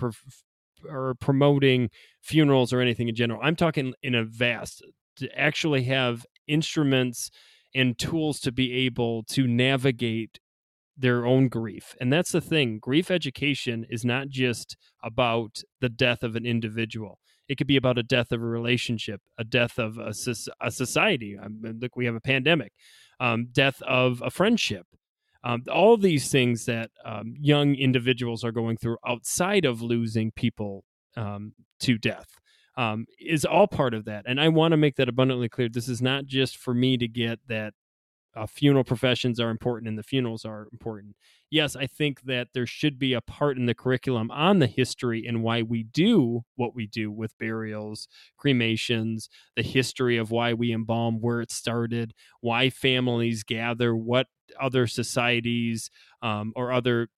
or 0.90 1.16
promoting 1.16 1.90
funerals 2.22 2.74
or 2.74 2.82
anything 2.82 3.08
in 3.08 3.16
general. 3.16 3.40
I'm 3.42 3.56
talking 3.56 3.94
in 4.04 4.14
a 4.16 4.26
vast 4.26 4.84
to 5.18 5.40
actually 5.40 5.84
have 5.84 6.26
instruments 6.48 7.32
and 7.74 7.98
tools 7.98 8.42
to 8.42 8.52
be 8.52 8.74
able 8.86 9.24
to 9.24 9.48
navigate 9.48 10.40
their 10.98 11.26
own 11.26 11.48
grief. 11.48 11.96
And 12.00 12.12
that's 12.12 12.32
the 12.32 12.42
thing. 12.42 12.80
Grief 12.80 13.10
education 13.10 13.86
is 13.90 14.06
not 14.06 14.30
just 14.30 14.78
about 15.04 15.62
the 15.82 15.90
death 15.90 16.24
of 16.24 16.36
an 16.36 16.46
individual. 16.46 17.20
It 17.48 17.58
could 17.58 17.68
be 17.68 17.78
about 17.78 17.98
a 17.98 18.04
death 18.04 18.32
of 18.32 18.42
a 18.42 18.46
relationship, 18.46 19.22
a 19.38 19.44
death 19.44 19.78
of 19.78 19.98
a, 19.98 20.14
a 20.62 20.72
society. 20.72 21.38
I 21.42 21.48
mean, 21.48 21.80
look, 21.82 21.96
we 21.96 22.06
have 22.06 22.16
a 22.16 22.22
pandemic, 22.22 22.72
um, 23.20 23.48
death 23.52 23.82
of 23.82 24.22
a 24.24 24.30
friendship. 24.30 24.86
Um, 25.44 25.64
all 25.72 25.98
these 25.98 26.32
things 26.32 26.66
that 26.66 26.90
um, 27.04 27.34
young 27.38 27.76
individuals 27.76 28.46
are 28.46 28.54
going 28.54 28.78
through 28.78 28.98
outside 29.06 29.66
of 29.66 29.82
losing 29.82 30.32
people 30.32 30.86
um, 31.18 31.54
to 31.82 31.98
death 31.98 32.28
um, 32.78 33.06
is 33.20 33.44
all 33.44 33.68
part 33.68 33.94
of 33.94 34.06
that. 34.06 34.24
And 34.26 34.40
I 34.40 34.48
want 34.48 34.72
to 34.72 34.78
make 34.78 34.96
that 34.96 35.10
abundantly 35.10 35.50
clear. 35.50 35.68
This 35.70 35.90
is 35.90 36.02
not 36.02 36.26
just 36.26 36.58
for 36.58 36.74
me 36.74 36.98
to 36.98 37.08
get 37.08 37.40
that 37.48 37.74
uh, 38.36 38.48
funeral 38.48 38.84
professions 38.84 39.40
are 39.40 39.50
important 39.50 39.88
and 39.88 39.98
the 39.98 40.04
funerals 40.04 40.44
are 40.46 40.68
important. 40.72 41.16
Yes, 41.52 41.76
I 41.76 41.86
think 41.86 42.22
that 42.24 42.48
there 42.54 42.66
should 42.66 42.98
be 42.98 43.14
a 43.14 43.22
part 43.22 43.58
in 43.58 43.68
the 43.68 43.76
curriculum 43.76 44.32
on 44.32 44.60
the 44.60 44.68
history 44.68 45.26
and 45.28 45.44
why 45.44 45.62
we 45.62 45.84
do 45.84 46.42
what 46.56 46.74
we 46.74 46.88
do 46.88 47.12
with 47.12 47.38
burials, 47.38 48.08
cremations, 48.38 49.30
the 49.56 49.62
history 49.62 50.18
of 50.18 50.32
why 50.32 50.54
we 50.54 50.74
embalm, 50.74 51.22
where 51.22 51.42
it 51.42 51.52
started, 51.52 52.14
why 52.42 52.70
families 52.70 53.44
gather, 53.44 53.96
what 53.96 54.28
other 54.60 54.88
societies 54.88 55.92
um, 56.22 56.54
or 56.56 56.72
other 56.72 57.10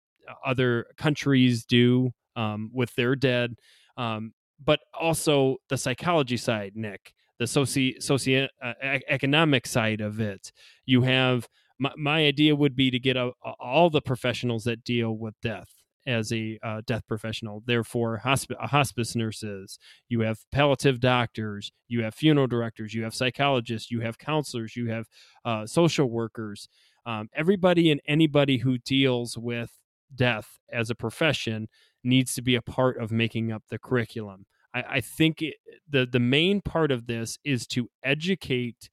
other 0.45 0.87
countries 0.97 1.65
do 1.65 2.11
um, 2.35 2.71
with 2.73 2.93
their 2.95 3.15
dead, 3.15 3.55
um, 3.95 4.33
but 4.63 4.79
also 4.99 5.57
the 5.69 5.77
psychology 5.77 6.37
side, 6.37 6.73
Nick 6.75 7.13
the 7.39 7.45
soci 7.45 8.01
socio 8.01 8.47
uh, 8.63 8.73
economic 9.07 9.67
side 9.67 10.01
of 10.01 10.19
it. 10.19 10.51
You 10.85 11.01
have 11.01 11.47
my, 11.79 11.91
my 11.97 12.25
idea 12.25 12.55
would 12.55 12.75
be 12.75 12.89
to 12.91 12.99
get 12.99 13.17
a, 13.17 13.31
a- 13.43 13.53
all 13.59 13.89
the 13.89 14.01
professionals 14.01 14.63
that 14.63 14.83
deal 14.83 15.11
with 15.11 15.35
death 15.41 15.69
as 16.07 16.31
a 16.31 16.59
uh, 16.63 16.81
death 16.85 17.01
professional. 17.07 17.63
Therefore, 17.65 18.21
hospi- 18.23 18.55
uh, 18.61 18.67
hospice 18.67 19.15
nurses, 19.15 19.79
you 20.07 20.21
have 20.21 20.39
palliative 20.51 20.99
doctors, 20.99 21.71
you 21.87 22.03
have 22.03 22.13
funeral 22.13 22.47
directors, 22.47 22.93
you 22.93 23.03
have 23.03 23.15
psychologists, 23.15 23.89
you 23.91 24.01
have 24.01 24.17
counselors, 24.17 24.75
you 24.75 24.89
have 24.89 25.07
uh, 25.43 25.65
social 25.65 26.09
workers. 26.09 26.69
Um, 27.05 27.29
everybody 27.35 27.91
and 27.91 28.01
anybody 28.07 28.59
who 28.59 28.77
deals 28.77 29.37
with 29.37 29.71
death 30.13 30.59
as 30.71 30.89
a 30.89 30.95
profession 30.95 31.67
needs 32.03 32.35
to 32.35 32.41
be 32.41 32.55
a 32.55 32.61
part 32.61 32.97
of 33.01 33.11
making 33.11 33.51
up 33.51 33.63
the 33.69 33.79
curriculum. 33.79 34.45
I, 34.75 34.83
I 34.89 35.01
think 35.01 35.41
it, 35.41 35.55
the 35.89 36.05
the 36.05 36.19
main 36.19 36.61
part 36.61 36.91
of 36.91 37.07
this 37.07 37.39
is 37.43 37.65
to 37.67 37.89
educate 38.03 38.89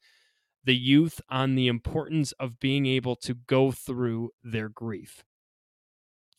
the 0.65 0.77
youth 0.77 1.21
on 1.29 1.57
the 1.57 1.67
importance 1.69 2.33
of 2.33 2.61
being 2.61 2.87
able 2.87 3.17
to 3.17 3.35
go 3.35 3.73
through 3.73 4.31
their 4.43 4.69
grief. 4.69 5.25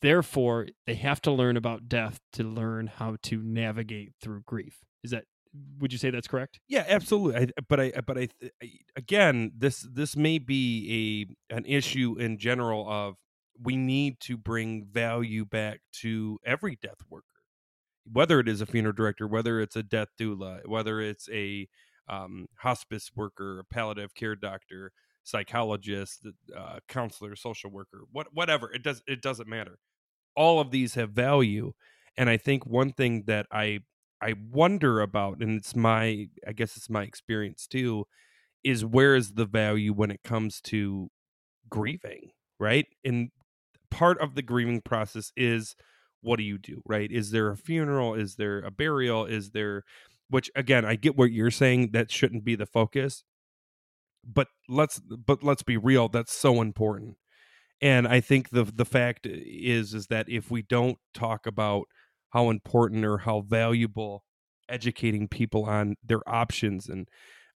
Therefore, 0.00 0.66
they 0.86 0.94
have 0.94 1.20
to 1.22 1.30
learn 1.30 1.56
about 1.56 1.88
death 1.88 2.20
to 2.32 2.42
learn 2.42 2.88
how 2.88 3.16
to 3.24 3.42
navigate 3.42 4.12
through 4.20 4.42
grief. 4.46 4.80
Is 5.02 5.10
that 5.10 5.24
would 5.78 5.92
you 5.92 5.98
say 5.98 6.10
that's 6.10 6.26
correct? 6.26 6.60
Yeah, 6.68 6.84
absolutely. 6.88 7.42
I, 7.42 7.60
but 7.68 7.80
I, 7.80 7.92
but 8.04 8.18
I, 8.18 8.28
I, 8.62 8.70
again, 8.96 9.52
this 9.56 9.86
this 9.90 10.16
may 10.16 10.38
be 10.38 11.28
a 11.50 11.54
an 11.54 11.64
issue 11.64 12.16
in 12.18 12.38
general 12.38 12.90
of 12.90 13.14
we 13.62 13.76
need 13.76 14.18
to 14.20 14.36
bring 14.36 14.84
value 14.84 15.44
back 15.44 15.80
to 16.00 16.38
every 16.44 16.76
death 16.82 16.98
worker, 17.08 17.33
whether 18.10 18.40
it 18.40 18.48
is 18.48 18.60
a 18.60 18.66
funeral 18.66 18.94
director, 18.94 19.26
whether 19.26 19.60
it's 19.60 19.76
a 19.76 19.82
death 19.82 20.08
doula, 20.18 20.66
whether 20.66 21.00
it's 21.00 21.28
a 21.30 21.68
um, 22.08 22.46
hospice 22.58 23.10
worker, 23.14 23.58
a 23.58 23.64
palliative 23.64 24.14
care 24.14 24.36
doctor, 24.36 24.92
psychologist, 25.22 26.26
uh, 26.56 26.78
counselor, 26.88 27.34
social 27.36 27.70
worker, 27.70 28.02
what 28.12 28.28
whatever. 28.32 28.70
It 28.72 28.82
does 28.82 29.02
it 29.06 29.22
doesn't 29.22 29.48
matter. 29.48 29.78
All 30.36 30.60
of 30.60 30.70
these 30.70 30.94
have 30.94 31.10
value, 31.10 31.72
and 32.16 32.28
I 32.28 32.36
think 32.36 32.66
one 32.66 32.92
thing 32.92 33.24
that 33.26 33.46
I 33.50 33.80
I 34.24 34.34
wonder 34.50 35.00
about, 35.02 35.40
and 35.40 35.58
it's 35.58 35.76
my, 35.76 36.28
I 36.46 36.52
guess 36.52 36.78
it's 36.78 36.88
my 36.88 37.02
experience 37.02 37.66
too, 37.66 38.06
is 38.62 38.82
where 38.82 39.14
is 39.14 39.34
the 39.34 39.44
value 39.44 39.92
when 39.92 40.10
it 40.10 40.22
comes 40.24 40.62
to 40.62 41.10
grieving, 41.68 42.30
right? 42.58 42.86
And 43.04 43.30
part 43.90 44.18
of 44.20 44.34
the 44.34 44.40
grieving 44.42 44.80
process 44.80 45.30
is 45.36 45.76
what 46.24 46.36
do 46.36 46.42
you 46.42 46.58
do, 46.58 46.82
right? 46.86 47.10
Is 47.10 47.30
there 47.30 47.50
a 47.50 47.56
funeral? 47.56 48.14
Is 48.14 48.36
there 48.36 48.58
a 48.60 48.70
burial? 48.70 49.26
Is 49.26 49.50
there, 49.50 49.82
which 50.28 50.50
again, 50.56 50.84
I 50.84 50.96
get 50.96 51.16
what 51.16 51.32
you're 51.32 51.50
saying. 51.50 51.90
That 51.92 52.10
shouldn't 52.10 52.44
be 52.44 52.56
the 52.56 52.66
focus, 52.66 53.24
but 54.24 54.48
let's, 54.68 55.00
but 55.00 55.42
let's 55.42 55.62
be 55.62 55.76
real. 55.76 56.08
That's 56.08 56.32
so 56.32 56.60
important. 56.60 57.16
And 57.80 58.08
I 58.08 58.20
think 58.20 58.50
the 58.50 58.64
the 58.64 58.84
fact 58.84 59.26
is 59.26 59.94
is 59.94 60.06
that 60.06 60.26
if 60.28 60.50
we 60.50 60.62
don't 60.62 60.98
talk 61.12 61.46
about 61.46 61.84
how 62.30 62.50
important 62.50 63.04
or 63.04 63.18
how 63.18 63.42
valuable 63.42 64.24
educating 64.68 65.28
people 65.28 65.64
on 65.64 65.96
their 66.02 66.26
options 66.28 66.88
and 66.88 67.08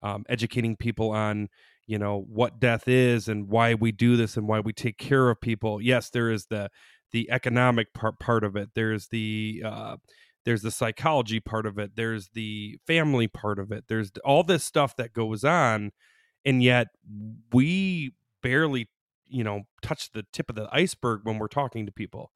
um, 0.03 0.25
educating 0.29 0.77
people 0.77 1.11
on 1.11 1.49
you 1.87 1.99
know 1.99 2.25
what 2.29 2.61
death 2.61 2.87
is 2.87 3.29
and 3.29 3.49
why 3.49 3.75
we 3.75 3.91
do 3.91 4.17
this 4.17 4.37
and 4.37 4.47
why 4.47 4.61
we 4.61 4.73
take 4.73 4.99
care 4.99 5.31
of 5.31 5.41
people 5.41 5.81
yes 5.81 6.11
there 6.11 6.31
is 6.31 6.47
the 6.51 6.69
the 7.13 7.31
economic 7.31 7.93
part 7.95 8.19
part 8.19 8.45
of 8.45 8.57
it 8.57 8.71
there's 8.75 9.09
the 9.09 9.63
uh, 9.65 9.97
there's 10.45 10.63
the 10.63 10.71
psychology 10.71 11.41
part 11.41 11.67
of 11.67 11.79
it 11.79 11.97
there's 11.97 12.31
the 12.35 12.79
family 12.87 13.29
part 13.29 13.59
of 13.59 13.71
it 13.71 13.85
there's 13.89 14.11
all 14.25 14.43
this 14.43 14.65
stuff 14.65 14.97
that 14.97 15.13
goes 15.13 15.45
on 15.45 15.91
and 16.45 16.63
yet 16.63 16.89
we 17.53 18.13
barely 18.43 18.89
you 19.27 19.45
know 19.45 19.63
touch 19.83 20.11
the 20.13 20.25
tip 20.33 20.49
of 20.49 20.57
the 20.57 20.69
iceberg 20.73 21.21
when 21.25 21.39
we're 21.39 21.49
talking 21.49 21.87
to 21.87 21.93
people 21.93 22.33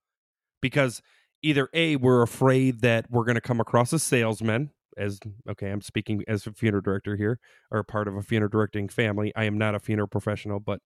because 0.60 1.00
either 1.42 1.68
a 1.72 1.96
we're 1.96 2.22
afraid 2.22 2.80
that 2.80 3.06
we're 3.10 3.24
going 3.24 3.34
to 3.34 3.40
come 3.40 3.60
across 3.60 3.92
as 3.92 4.02
salesmen 4.02 4.70
as 4.98 5.18
okay 5.48 5.70
i'm 5.70 5.80
speaking 5.80 6.22
as 6.28 6.46
a 6.46 6.52
funeral 6.52 6.82
director 6.82 7.16
here 7.16 7.38
or 7.70 7.82
part 7.82 8.08
of 8.08 8.16
a 8.16 8.22
funeral 8.22 8.50
directing 8.50 8.88
family 8.88 9.32
i 9.36 9.44
am 9.44 9.56
not 9.56 9.74
a 9.74 9.80
funeral 9.80 10.08
professional 10.08 10.60
but 10.60 10.80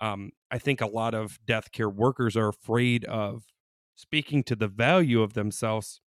um, 0.00 0.30
i 0.50 0.58
think 0.58 0.80
a 0.80 0.86
lot 0.86 1.14
of 1.14 1.38
death 1.46 1.72
care 1.72 1.90
workers 1.90 2.36
are 2.36 2.48
afraid 2.48 3.04
of 3.06 3.44
speaking 3.94 4.42
to 4.42 4.54
the 4.54 4.68
value 4.68 5.22
of 5.22 5.32
themselves 5.32 6.00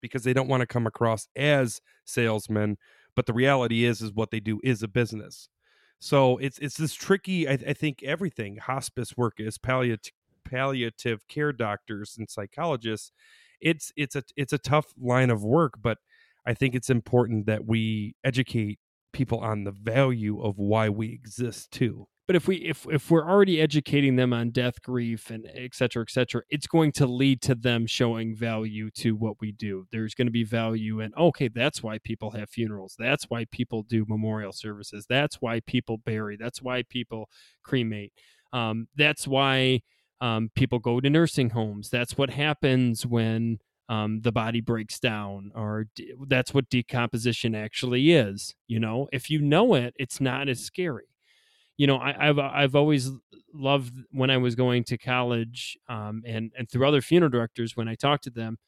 because 0.00 0.24
they 0.24 0.32
don't 0.32 0.48
want 0.48 0.60
to 0.60 0.66
come 0.66 0.86
across 0.86 1.28
as 1.36 1.80
salesmen 2.04 2.76
but 3.14 3.26
the 3.26 3.32
reality 3.32 3.84
is 3.84 4.00
is 4.00 4.12
what 4.12 4.30
they 4.30 4.40
do 4.40 4.60
is 4.62 4.82
a 4.82 4.88
business. 4.88 5.48
So 6.00 6.38
it's 6.38 6.58
it's 6.58 6.76
this 6.76 6.94
tricky 6.94 7.48
i, 7.48 7.52
I 7.52 7.72
think 7.72 8.02
everything 8.02 8.56
hospice 8.56 9.16
work 9.16 9.34
is 9.38 9.58
palliative 9.58 10.12
palliative 10.44 11.26
care 11.28 11.52
doctors 11.52 12.16
and 12.18 12.28
psychologists 12.28 13.12
it's 13.60 13.92
it's 13.96 14.16
a 14.16 14.24
it's 14.36 14.52
a 14.52 14.58
tough 14.58 14.86
line 15.00 15.30
of 15.30 15.44
work 15.44 15.74
but 15.80 15.98
i 16.44 16.52
think 16.52 16.74
it's 16.74 16.90
important 16.90 17.46
that 17.46 17.64
we 17.64 18.16
educate 18.24 18.80
people 19.12 19.38
on 19.38 19.62
the 19.62 19.70
value 19.70 20.42
of 20.42 20.58
why 20.58 20.88
we 20.88 21.12
exist 21.12 21.70
too 21.70 22.08
But 22.32 22.36
if 22.36 22.48
we 22.48 22.56
if 22.56 22.86
if 22.90 23.10
we're 23.10 23.28
already 23.28 23.60
educating 23.60 24.16
them 24.16 24.32
on 24.32 24.52
death, 24.52 24.80
grief, 24.80 25.28
and 25.28 25.46
et 25.54 25.74
cetera, 25.74 26.00
et 26.00 26.10
cetera, 26.10 26.40
it's 26.48 26.66
going 26.66 26.90
to 26.92 27.06
lead 27.06 27.42
to 27.42 27.54
them 27.54 27.86
showing 27.86 28.34
value 28.34 28.90
to 28.92 29.14
what 29.14 29.34
we 29.42 29.52
do. 29.52 29.86
There's 29.92 30.14
going 30.14 30.28
to 30.28 30.32
be 30.32 30.42
value 30.42 31.00
in 31.00 31.12
okay, 31.14 31.48
that's 31.48 31.82
why 31.82 31.98
people 31.98 32.30
have 32.30 32.48
funerals. 32.48 32.96
That's 32.98 33.24
why 33.24 33.44
people 33.52 33.82
do 33.82 34.06
memorial 34.08 34.54
services. 34.54 35.04
That's 35.06 35.42
why 35.42 35.60
people 35.66 35.98
bury. 35.98 36.38
That's 36.40 36.62
why 36.62 36.84
people 36.88 37.28
cremate. 37.62 38.14
Um, 38.54 38.88
that's 38.96 39.28
why 39.28 39.82
um, 40.22 40.48
people 40.54 40.78
go 40.78 41.00
to 41.00 41.10
nursing 41.10 41.50
homes. 41.50 41.90
That's 41.90 42.16
what 42.16 42.30
happens 42.30 43.04
when 43.04 43.58
um, 43.90 44.22
the 44.22 44.32
body 44.32 44.62
breaks 44.62 44.98
down, 44.98 45.52
or 45.54 45.84
de- 45.94 46.14
that's 46.28 46.54
what 46.54 46.70
decomposition 46.70 47.54
actually 47.54 48.10
is. 48.12 48.54
You 48.66 48.80
know, 48.80 49.08
if 49.12 49.28
you 49.28 49.42
know 49.42 49.74
it, 49.74 49.92
it's 49.98 50.18
not 50.18 50.48
as 50.48 50.60
scary 50.60 51.11
you 51.82 51.88
know, 51.88 51.96
I, 51.96 52.28
I've 52.28 52.38
I've 52.38 52.76
always 52.76 53.10
loved 53.52 53.92
when 54.12 54.30
I 54.30 54.36
was 54.36 54.54
going 54.54 54.84
to 54.84 54.96
college, 54.96 55.76
um, 55.88 56.22
and 56.24 56.52
and 56.56 56.70
through 56.70 56.86
other 56.86 57.00
funeral 57.02 57.28
directors 57.28 57.76
when 57.76 57.88
I 57.88 57.96
talk 57.96 58.20
to 58.20 58.30
them, 58.30 58.58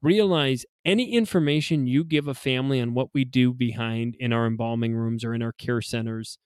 realize 0.00 0.64
any 0.82 1.12
information 1.12 1.86
you 1.86 2.02
give 2.02 2.26
a 2.26 2.32
family 2.32 2.80
on 2.80 2.94
what 2.94 3.08
we 3.12 3.26
do 3.26 3.52
behind 3.52 4.16
in 4.18 4.32
our 4.32 4.46
embalming 4.46 4.94
rooms 4.94 5.22
or 5.22 5.34
in 5.34 5.42
our 5.42 5.52
care 5.52 5.82
centers, 5.82 6.38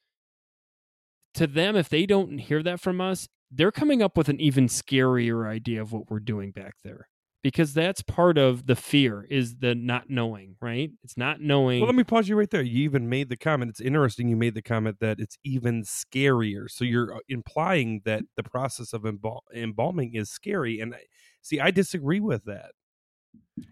to 1.35 1.47
them, 1.47 1.77
if 1.77 1.89
they 1.89 2.07
don't 2.07 2.39
hear 2.39 2.61
that 2.65 2.81
from 2.81 3.01
us, 3.01 3.29
they're 3.53 3.71
coming 3.71 4.03
up 4.03 4.17
with 4.17 4.29
an 4.29 4.41
even 4.41 4.67
scarier 4.67 5.49
idea 5.49 5.81
of 5.81 5.93
what 5.93 6.11
we're 6.11 6.19
doing 6.19 6.51
back 6.51 6.75
there. 6.83 7.07
Because 7.47 7.75
that's 7.75 8.03
part 8.03 8.39
of 8.39 8.67
the 8.67 8.75
fear 8.75 9.25
is 9.31 9.59
the 9.59 9.73
not 9.77 10.11
knowing, 10.11 10.57
right? 10.61 10.91
It's 11.05 11.17
not 11.17 11.41
knowing. 11.41 11.79
Well, 11.79 11.87
let 11.87 11.95
me 11.95 12.03
pause 12.03 12.29
you 12.29 12.35
right 12.35 12.51
there. 12.51 12.61
You 12.61 12.83
even 12.83 13.09
made 13.09 13.29
the 13.29 13.37
comment. 13.37 13.69
It's 13.69 13.81
interesting 13.81 14.27
you 14.27 14.35
made 14.35 14.55
the 14.55 14.63
comment 14.63 14.97
that 14.99 15.21
it's 15.21 15.39
even 15.45 15.85
scarier. 15.85 16.69
So 16.69 16.85
you're 16.85 17.15
uh, 17.15 17.19
implying 17.29 18.01
that 18.05 18.25
the 18.35 18.43
process 18.43 18.93
of 18.93 19.03
embal- 19.03 19.43
embalming 19.55 20.17
is 20.17 20.29
scary. 20.29 20.81
And 20.81 20.93
I, 20.93 21.03
see, 21.41 21.61
I 21.61 21.71
disagree 21.71 22.19
with 22.19 22.47
that. 22.47 22.73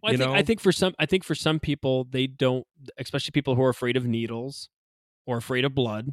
Well, 0.01 0.11
I 0.11 0.13
you 0.13 0.19
think 0.19 0.31
I 0.31 0.43
think 0.45 0.61
for 0.61 0.71
some 0.71 0.95
I 1.01 1.07
think 1.07 1.25
for 1.25 1.35
some 1.35 1.59
people 1.59 2.05
they 2.05 2.29
don't 2.29 2.65
especially 2.97 3.33
people 3.33 3.57
who 3.57 3.63
are 3.65 3.71
afraid 3.71 3.97
of 3.97 4.07
needles 4.07 4.69
or 5.27 5.37
afraid 5.39 5.65
of 5.65 5.75
blood. 5.75 6.13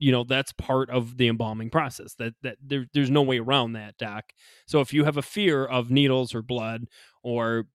You 0.00 0.10
know, 0.10 0.24
that's 0.24 0.52
part 0.52 0.90
of 0.90 1.16
the 1.18 1.28
embalming 1.28 1.70
process. 1.70 2.14
That 2.14 2.34
that 2.42 2.56
there, 2.60 2.86
there's 2.92 3.10
no 3.10 3.22
way 3.22 3.38
around 3.38 3.74
that, 3.74 3.96
doc. 3.98 4.32
So 4.66 4.80
if 4.80 4.92
you 4.92 5.04
have 5.04 5.16
a 5.16 5.22
fear 5.22 5.64
of 5.64 5.90
needles 5.90 6.34
or 6.34 6.42
blood 6.42 6.86
or 7.22 7.66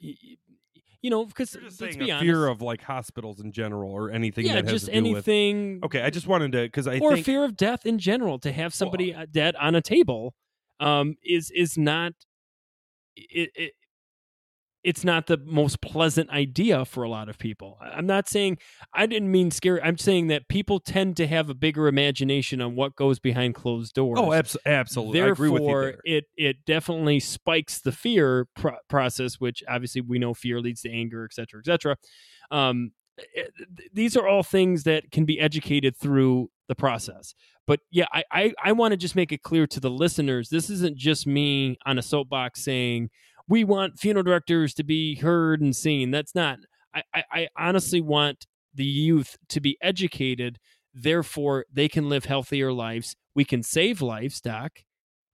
you 0.00 1.10
know, 1.10 1.26
because 1.26 1.56
let's 1.80 1.96
be 1.96 2.10
honest, 2.10 2.24
fear 2.24 2.46
of 2.48 2.60
like 2.60 2.82
hospitals 2.82 3.40
in 3.40 3.52
general 3.52 3.92
or 3.92 4.10
anything 4.10 4.46
yeah, 4.46 4.62
just 4.62 4.86
do 4.86 4.92
with. 4.92 5.28
anything 5.28 5.80
Okay, 5.84 6.02
I 6.02 6.10
just 6.10 6.26
wanted 6.26 6.52
to 6.52 6.62
because 6.62 6.88
I 6.88 6.98
or 6.98 7.14
think 7.14 7.26
fear 7.26 7.44
of 7.44 7.56
death 7.56 7.86
in 7.86 7.98
general 7.98 8.38
to 8.40 8.50
have 8.52 8.74
somebody 8.74 9.14
uh 9.14 9.26
dead 9.30 9.54
on 9.56 9.74
a 9.74 9.80
table 9.80 10.34
um 10.80 11.16
is 11.24 11.50
is 11.52 11.78
not 11.78 12.14
it, 13.16 13.50
it 13.54 13.72
it's 14.84 15.04
not 15.04 15.26
the 15.26 15.36
most 15.44 15.80
pleasant 15.82 16.30
idea 16.30 16.84
for 16.84 17.02
a 17.02 17.08
lot 17.08 17.28
of 17.28 17.36
people. 17.38 17.78
I'm 17.82 18.06
not 18.06 18.28
saying 18.28 18.58
I 18.94 19.06
didn't 19.06 19.30
mean 19.30 19.50
scary. 19.50 19.80
I'm 19.82 19.98
saying 19.98 20.28
that 20.28 20.48
people 20.48 20.78
tend 20.78 21.16
to 21.18 21.26
have 21.26 21.50
a 21.50 21.54
bigger 21.54 21.88
imagination 21.88 22.60
on 22.60 22.76
what 22.76 22.94
goes 22.94 23.18
behind 23.18 23.54
closed 23.56 23.94
doors. 23.94 24.18
oh, 24.20 24.32
abs- 24.32 24.56
absolutely. 24.64 25.20
I 25.20 25.24
Therefore, 25.26 25.46
agree 25.46 25.50
with 25.50 25.62
you 25.62 25.68
there. 25.80 26.00
it 26.04 26.24
it 26.36 26.56
definitely 26.64 27.18
spikes 27.20 27.80
the 27.80 27.92
fear 27.92 28.46
pro- 28.54 28.76
process, 28.88 29.40
which 29.40 29.62
obviously 29.68 30.00
we 30.00 30.18
know 30.18 30.32
fear 30.32 30.60
leads 30.60 30.82
to 30.82 30.90
anger, 30.92 31.24
et 31.24 31.34
cetera, 31.34 31.60
et 31.60 31.66
cetera. 31.66 31.96
Um, 32.50 32.92
it- 33.34 33.52
these 33.92 34.16
are 34.16 34.28
all 34.28 34.44
things 34.44 34.84
that 34.84 35.10
can 35.10 35.24
be 35.24 35.40
educated 35.40 35.96
through 35.96 36.50
the 36.68 36.74
process. 36.76 37.34
But 37.66 37.80
yeah, 37.90 38.06
I 38.12 38.22
I, 38.30 38.52
I 38.62 38.72
want 38.72 38.92
to 38.92 38.96
just 38.96 39.16
make 39.16 39.32
it 39.32 39.42
clear 39.42 39.66
to 39.66 39.80
the 39.80 39.90
listeners: 39.90 40.48
this 40.50 40.70
isn't 40.70 40.96
just 40.96 41.26
me 41.26 41.76
on 41.84 41.98
a 41.98 42.02
soapbox 42.02 42.62
saying 42.62 43.10
we 43.48 43.64
want 43.64 43.98
funeral 43.98 44.22
directors 44.22 44.74
to 44.74 44.84
be 44.84 45.16
heard 45.16 45.60
and 45.60 45.74
seen. 45.74 46.10
That's 46.10 46.34
not. 46.34 46.58
I, 46.94 47.02
I, 47.14 47.24
I 47.32 47.48
honestly 47.56 48.00
want 48.00 48.46
the 48.74 48.84
youth 48.84 49.36
to 49.48 49.60
be 49.60 49.76
educated 49.82 50.58
therefore 50.94 51.64
they 51.72 51.88
can 51.88 52.08
live 52.08 52.24
healthier 52.24 52.72
lives 52.72 53.14
we 53.34 53.44
can 53.44 53.62
save 53.62 54.00
lives 54.00 54.40
doc 54.40 54.80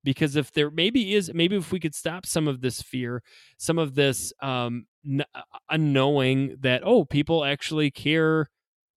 because 0.03 0.37
if 0.37 0.53
there 0.53 0.71
maybe 0.71 1.15
is 1.15 1.33
maybe 1.33 1.57
if 1.57 1.73
we 1.73 1.81
could 1.81 1.95
stop 1.95 2.27
some 2.27 2.49
of 2.49 2.61
this 2.61 2.83
fear 2.83 3.23
some 3.59 3.79
of 3.79 3.95
this 3.95 4.33
um 4.43 4.87
n- 5.07 5.25
unknowing 5.71 6.57
that 6.61 6.83
oh 6.85 7.05
people 7.05 7.45
actually 7.45 7.91
care 7.91 8.49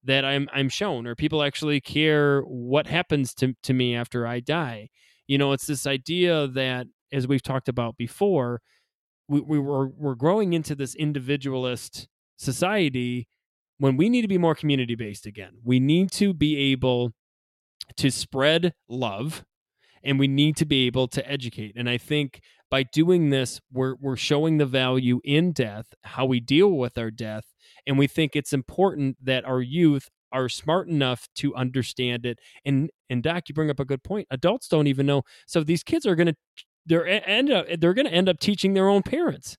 that 0.04 0.26
i'm 0.26 0.50
i'm 0.54 0.70
shown 0.70 1.06
or 1.08 1.16
people 1.16 1.44
actually 1.44 1.80
care 1.80 2.42
what 2.42 2.88
happens 2.88 3.34
to 3.34 3.54
to 3.64 3.74
me 3.74 3.96
after 3.96 4.26
i 4.28 4.40
die 4.40 4.90
you 5.28 5.38
know 5.38 5.52
it's 5.54 5.68
this 5.68 5.88
idea 5.88 6.48
that 6.48 6.88
as 7.12 7.28
we've 7.28 7.44
talked 7.44 7.70
about 7.70 7.96
before 7.98 8.62
we, 9.28 9.42
we 9.42 9.60
were 9.60 9.88
we're 9.90 10.16
growing 10.16 10.54
into 10.54 10.76
this 10.76 10.96
individualist 10.96 12.08
society 12.38 13.28
when 13.80 13.98
we 13.98 14.10
need 14.10 14.22
to 14.22 14.28
be 14.28 14.38
more 14.38 14.56
community 14.56 14.96
based 14.96 15.26
again. 15.26 15.54
We 15.64 15.80
need 15.80 16.12
to 16.14 16.34
be 16.34 16.72
able 16.72 17.14
to 17.98 18.12
spread 18.12 18.74
love 18.88 19.46
and 20.04 20.20
we 20.20 20.28
need 20.28 20.56
to 20.58 20.66
be 20.66 20.88
able 20.88 21.08
to 21.10 21.30
educate. 21.30 21.74
And 21.76 21.90
i 21.90 21.98
think 21.98 22.42
by 22.70 22.84
doing 22.84 23.30
this 23.30 23.62
we're 23.72 23.96
we're 24.02 24.18
showing 24.18 24.58
the 24.58 24.66
value 24.66 25.22
in 25.24 25.54
death 25.54 25.94
how 26.04 26.26
we 26.26 26.40
deal 26.40 26.72
with 26.72 26.98
our 26.98 27.12
death 27.12 27.46
and 27.86 27.98
we 27.98 28.08
think 28.08 28.36
it's 28.36 28.52
important 28.52 29.18
that 29.24 29.46
our 29.46 29.62
youth 29.62 30.10
are 30.32 30.50
smart 30.50 30.88
enough 30.88 31.28
to 31.36 31.56
understand 31.56 32.26
it. 32.26 32.40
And 32.66 32.90
and 33.10 33.24
doc 33.24 33.44
you 33.48 33.56
bring 33.56 33.70
up 33.70 33.80
a 33.80 33.86
good 33.86 34.04
point. 34.04 34.28
Adults 34.30 34.68
don't 34.68 34.88
even 34.88 35.06
know. 35.06 35.24
So 35.48 35.64
these 35.64 35.84
kids 35.84 36.06
are 36.06 36.16
going 36.16 36.28
to 36.28 36.36
they're 36.88 37.08
end 37.08 37.52
up 37.52 37.66
they're 37.80 37.94
going 37.94 38.08
to 38.08 38.14
end 38.14 38.28
up 38.30 38.40
teaching 38.40 38.74
their 38.74 38.90
own 38.90 39.04
parents 39.04 39.58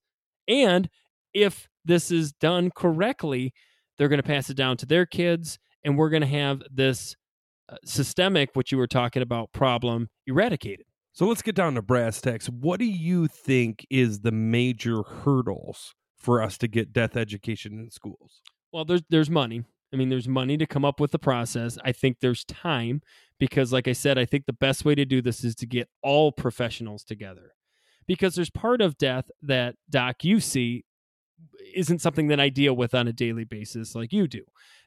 and 0.48 0.88
if 1.32 1.68
this 1.84 2.10
is 2.10 2.32
done 2.32 2.70
correctly 2.74 3.52
they're 3.96 4.08
going 4.08 4.22
to 4.22 4.26
pass 4.26 4.50
it 4.50 4.56
down 4.56 4.76
to 4.76 4.86
their 4.86 5.06
kids 5.06 5.58
and 5.84 5.96
we're 5.96 6.10
going 6.10 6.22
to 6.22 6.26
have 6.26 6.62
this 6.72 7.14
uh, 7.70 7.76
systemic 7.84 8.50
what 8.54 8.72
you 8.72 8.78
were 8.78 8.86
talking 8.86 9.22
about 9.22 9.52
problem 9.52 10.08
eradicated 10.26 10.86
So 11.12 11.26
let's 11.26 11.42
get 11.42 11.54
down 11.54 11.74
to 11.74 11.82
brass 11.82 12.20
tacks. 12.20 12.46
What 12.48 12.78
do 12.78 12.86
you 12.86 13.26
think 13.26 13.86
is 13.90 14.20
the 14.20 14.32
major 14.32 15.02
hurdles 15.02 15.94
for 16.16 16.42
us 16.42 16.56
to 16.58 16.68
get 16.68 16.92
death 16.92 17.16
education 17.16 17.78
in 17.78 17.90
schools? 17.90 18.40
Well, 18.72 18.84
there's 18.84 19.02
there's 19.10 19.30
money. 19.30 19.64
I 19.92 19.96
mean, 19.96 20.10
there's 20.10 20.28
money 20.28 20.56
to 20.58 20.66
come 20.66 20.84
up 20.84 21.00
with 21.00 21.10
the 21.10 21.18
process. 21.18 21.78
I 21.84 21.92
think 21.92 22.18
there's 22.20 22.44
time 22.44 23.00
because, 23.38 23.72
like 23.72 23.88
I 23.88 23.92
said, 23.92 24.18
I 24.18 24.24
think 24.24 24.46
the 24.46 24.52
best 24.52 24.84
way 24.84 24.94
to 24.94 25.04
do 25.04 25.22
this 25.22 25.44
is 25.44 25.54
to 25.56 25.66
get 25.66 25.88
all 26.02 26.32
professionals 26.32 27.04
together. 27.04 27.52
Because 28.06 28.34
there's 28.34 28.50
part 28.50 28.80
of 28.80 28.96
death 28.98 29.30
that 29.42 29.76
Doc 29.90 30.24
you 30.24 30.40
see 30.40 30.84
isn't 31.74 32.00
something 32.00 32.28
that 32.28 32.40
I 32.40 32.48
deal 32.48 32.74
with 32.74 32.94
on 32.94 33.06
a 33.06 33.12
daily 33.12 33.44
basis 33.44 33.94
like 33.94 34.12
you 34.12 34.26
do. 34.26 34.44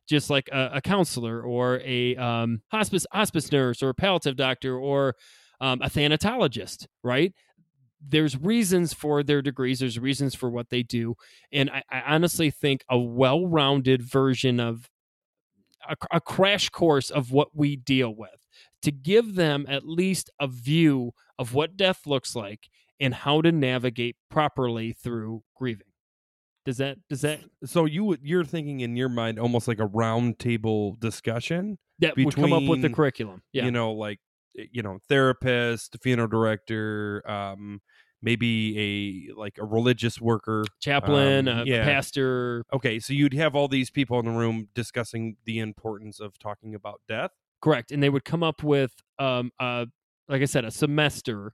Just 0.09 0.29
like 0.29 0.49
a, 0.51 0.71
a 0.75 0.81
counselor 0.81 1.41
or 1.41 1.79
a 1.85 2.15
um, 2.15 2.61
hospice 2.71 3.05
hospice 3.11 3.51
nurse 3.51 3.83
or 3.83 3.89
a 3.89 3.93
palliative 3.93 4.35
doctor 4.35 4.77
or 4.77 5.15
um, 5.61 5.81
a 5.81 5.89
thanatologist, 5.89 6.87
right? 7.03 7.33
There's 8.03 8.35
reasons 8.35 8.93
for 8.93 9.21
their 9.21 9.43
degrees. 9.43 9.79
There's 9.79 9.99
reasons 9.99 10.33
for 10.33 10.49
what 10.49 10.69
they 10.69 10.81
do, 10.81 11.15
and 11.53 11.69
I, 11.69 11.83
I 11.91 12.01
honestly 12.15 12.49
think 12.49 12.83
a 12.89 12.97
well-rounded 12.97 14.01
version 14.01 14.59
of 14.59 14.89
a, 15.87 15.95
a 16.11 16.19
crash 16.19 16.69
course 16.69 17.11
of 17.11 17.31
what 17.31 17.49
we 17.53 17.75
deal 17.75 18.13
with 18.13 18.40
to 18.81 18.91
give 18.91 19.35
them 19.35 19.65
at 19.69 19.85
least 19.87 20.29
a 20.39 20.47
view 20.47 21.11
of 21.37 21.53
what 21.53 21.77
death 21.77 22.05
looks 22.05 22.35
like 22.35 22.69
and 22.99 23.13
how 23.13 23.41
to 23.41 23.51
navigate 23.51 24.15
properly 24.29 24.93
through 24.93 25.43
grieving. 25.55 25.87
Does 26.65 26.77
that 26.77 26.97
does 27.09 27.21
that 27.21 27.41
So 27.65 27.85
you 27.85 28.03
would- 28.05 28.19
you're 28.21 28.45
thinking 28.45 28.81
in 28.81 28.95
your 28.95 29.09
mind 29.09 29.39
almost 29.39 29.67
like 29.67 29.79
a 29.79 29.85
round 29.87 30.37
table 30.37 30.95
discussion, 30.99 31.79
that 31.99 32.15
would 32.17 32.35
come 32.35 32.53
up 32.53 32.63
with 32.63 32.81
the 32.83 32.89
curriculum? 32.89 33.41
Yeah, 33.51 33.65
you 33.65 33.71
know, 33.71 33.93
like 33.93 34.19
eh, 34.57 34.65
you 34.71 34.83
know, 34.83 34.99
therapist, 35.09 35.97
funeral 36.03 36.27
director, 36.27 37.23
um, 37.29 37.81
maybe 38.21 39.27
a 39.31 39.33
like 39.39 39.57
a 39.57 39.65
religious 39.65 40.21
worker. 40.21 40.63
chaplain, 40.79 41.47
um, 41.47 41.59
a, 41.59 41.61
a 41.63 41.65
yeah. 41.65 41.83
pastor. 41.83 42.63
Okay, 42.71 42.99
so 42.99 43.13
you'd 43.13 43.33
have 43.33 43.55
all 43.55 43.67
these 43.67 43.89
people 43.89 44.19
in 44.19 44.25
the 44.25 44.31
room 44.31 44.67
discussing 44.75 45.37
the 45.45 45.57
importance 45.57 46.19
of 46.19 46.37
talking 46.37 46.75
about 46.75 47.01
death. 47.07 47.31
Correct, 47.61 47.91
and 47.91 48.01
they 48.01 48.09
would 48.09 48.25
come 48.25 48.43
up 48.43 48.63
with 48.63 48.93
um 49.19 49.51
uh 49.59 49.85
like 50.27 50.41
I 50.41 50.45
said 50.45 50.65
a 50.65 50.71
semester 50.71 51.53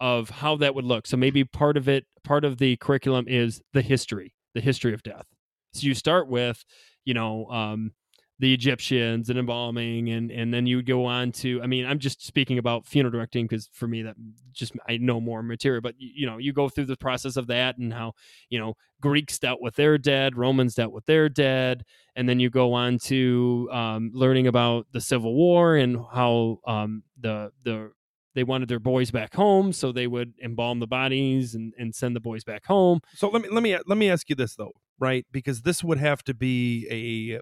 of 0.00 0.30
how 0.30 0.56
that 0.56 0.74
would 0.74 0.84
look. 0.84 1.06
So 1.06 1.16
maybe 1.16 1.44
part 1.44 1.76
of 1.76 1.88
it, 1.88 2.06
part 2.24 2.44
of 2.44 2.58
the 2.58 2.76
curriculum 2.76 3.26
is 3.28 3.60
the 3.72 3.82
history, 3.82 4.34
the 4.54 4.60
history 4.60 4.94
of 4.94 5.02
death. 5.02 5.26
So 5.74 5.86
you 5.86 5.94
start 5.94 6.28
with, 6.28 6.64
you 7.04 7.14
know, 7.14 7.46
um, 7.48 7.92
the 8.40 8.54
Egyptians 8.54 9.30
and 9.30 9.38
embalming, 9.38 10.10
and 10.10 10.30
and 10.30 10.54
then 10.54 10.66
you 10.66 10.76
would 10.76 10.86
go 10.86 11.04
on 11.04 11.32
to. 11.32 11.60
I 11.62 11.66
mean, 11.66 11.84
I'm 11.84 11.98
just 11.98 12.24
speaking 12.24 12.58
about 12.58 12.86
funeral 12.86 13.10
directing 13.10 13.46
because 13.46 13.68
for 13.72 13.88
me 13.88 14.02
that 14.02 14.14
just 14.52 14.72
I 14.88 14.98
know 14.98 15.20
more 15.20 15.42
material. 15.42 15.80
But 15.80 15.94
you, 15.98 16.26
know, 16.26 16.38
you 16.38 16.52
go 16.52 16.68
through 16.68 16.86
the 16.86 16.96
process 16.96 17.36
of 17.36 17.48
that 17.48 17.78
and 17.78 17.92
how 17.92 18.12
you 18.48 18.58
know 18.58 18.74
Greeks 19.00 19.38
dealt 19.38 19.60
with 19.60 19.74
their 19.74 19.98
dead, 19.98 20.36
Romans 20.36 20.74
dealt 20.74 20.92
with 20.92 21.06
their 21.06 21.28
dead, 21.28 21.84
and 22.14 22.28
then 22.28 22.38
you 22.38 22.48
go 22.48 22.74
on 22.74 22.98
to 23.04 23.68
um, 23.72 24.10
learning 24.14 24.46
about 24.46 24.86
the 24.92 25.00
Civil 25.00 25.34
War 25.34 25.76
and 25.76 25.98
how 26.12 26.58
um, 26.66 27.02
the 27.20 27.50
the 27.64 27.90
they 28.34 28.44
wanted 28.44 28.68
their 28.68 28.78
boys 28.78 29.10
back 29.10 29.34
home, 29.34 29.72
so 29.72 29.90
they 29.90 30.06
would 30.06 30.34
embalm 30.40 30.78
the 30.78 30.86
bodies 30.86 31.56
and, 31.56 31.72
and 31.76 31.92
send 31.92 32.14
the 32.14 32.20
boys 32.20 32.44
back 32.44 32.66
home. 32.66 33.00
So 33.14 33.28
let 33.28 33.42
me 33.42 33.48
let 33.48 33.64
me 33.64 33.76
let 33.86 33.98
me 33.98 34.08
ask 34.08 34.28
you 34.28 34.36
this 34.36 34.54
though, 34.54 34.74
right? 35.00 35.26
Because 35.32 35.62
this 35.62 35.82
would 35.82 35.98
have 35.98 36.22
to 36.24 36.34
be 36.34 36.86
a 36.88 37.40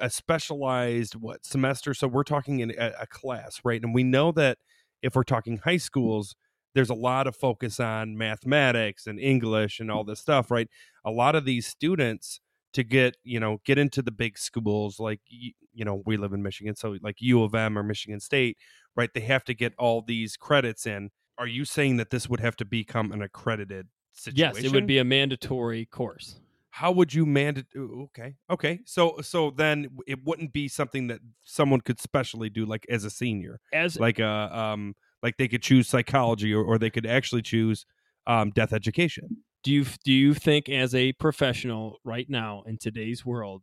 a 0.00 0.10
specialized 0.10 1.14
what 1.14 1.44
semester? 1.44 1.94
So 1.94 2.08
we're 2.08 2.24
talking 2.24 2.60
in 2.60 2.72
a, 2.78 2.92
a 3.00 3.06
class, 3.06 3.60
right? 3.64 3.82
And 3.82 3.94
we 3.94 4.02
know 4.02 4.32
that 4.32 4.58
if 5.02 5.14
we're 5.14 5.24
talking 5.24 5.58
high 5.58 5.76
schools, 5.76 6.36
there's 6.74 6.90
a 6.90 6.94
lot 6.94 7.26
of 7.26 7.36
focus 7.36 7.78
on 7.78 8.16
mathematics 8.16 9.06
and 9.06 9.20
English 9.20 9.80
and 9.80 9.90
all 9.90 10.04
this 10.04 10.20
stuff, 10.20 10.50
right? 10.50 10.68
A 11.04 11.10
lot 11.10 11.34
of 11.34 11.44
these 11.44 11.66
students 11.66 12.40
to 12.72 12.82
get 12.82 13.16
you 13.22 13.38
know 13.40 13.60
get 13.64 13.78
into 13.78 14.02
the 14.02 14.10
big 14.10 14.36
schools 14.36 14.98
like 14.98 15.20
you 15.28 15.84
know 15.84 16.02
we 16.04 16.16
live 16.16 16.32
in 16.32 16.42
Michigan, 16.42 16.74
so 16.74 16.96
like 17.02 17.16
U 17.20 17.42
of 17.42 17.54
M 17.54 17.78
or 17.78 17.82
Michigan 17.82 18.20
State, 18.20 18.58
right? 18.96 19.10
They 19.14 19.20
have 19.20 19.44
to 19.44 19.54
get 19.54 19.74
all 19.78 20.02
these 20.02 20.36
credits 20.36 20.86
in. 20.86 21.10
Are 21.38 21.46
you 21.46 21.64
saying 21.64 21.96
that 21.96 22.10
this 22.10 22.28
would 22.28 22.40
have 22.40 22.56
to 22.56 22.64
become 22.64 23.12
an 23.12 23.22
accredited 23.22 23.88
situation? 24.12 24.56
Yes, 24.56 24.64
it 24.64 24.72
would 24.74 24.86
be 24.86 24.98
a 24.98 25.04
mandatory 25.04 25.86
course. 25.86 26.40
How 26.74 26.90
would 26.90 27.14
you 27.14 27.24
mandate 27.24 27.66
okay 27.76 28.34
okay 28.50 28.80
so 28.84 29.20
so 29.20 29.52
then 29.52 29.86
it 30.08 30.18
wouldn't 30.24 30.52
be 30.52 30.66
something 30.66 31.06
that 31.06 31.20
someone 31.44 31.80
could 31.80 32.00
specially 32.00 32.50
do 32.50 32.66
like 32.66 32.84
as 32.88 33.04
a 33.04 33.10
senior 33.10 33.60
As 33.72 33.96
like 33.96 34.18
a 34.18 34.58
um 34.58 34.94
like 35.22 35.36
they 35.36 35.46
could 35.46 35.62
choose 35.62 35.86
psychology 35.86 36.52
or, 36.52 36.64
or 36.64 36.76
they 36.76 36.90
could 36.90 37.06
actually 37.06 37.42
choose 37.42 37.86
um 38.26 38.50
death 38.50 38.72
education. 38.72 39.44
Do 39.62 39.70
you 39.70 39.86
do 40.04 40.12
you 40.12 40.34
think 40.34 40.68
as 40.68 40.96
a 40.96 41.12
professional 41.12 41.98
right 42.04 42.28
now 42.28 42.64
in 42.66 42.76
today's 42.78 43.24
world 43.24 43.62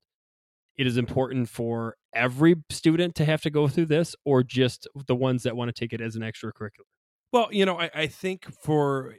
it 0.78 0.88
is 0.88 0.96
important 0.96 1.50
for 1.50 1.98
every 2.16 2.56
student 2.70 3.16
to 3.16 3.26
have 3.26 3.42
to 3.42 3.50
go 3.50 3.68
through 3.68 3.88
this 3.88 4.16
or 4.24 4.42
just 4.42 4.88
the 5.08 5.16
ones 5.16 5.44
that 5.44 5.58
want 5.58 5.68
to 5.68 5.78
take 5.78 5.92
it 5.92 6.00
as 6.00 6.16
an 6.16 6.22
extracurricular 6.22 6.88
well 7.32 7.48
you 7.52 7.66
know 7.66 7.80
i, 7.80 7.90
I 7.94 8.08
think 8.08 8.46
for 8.64 9.16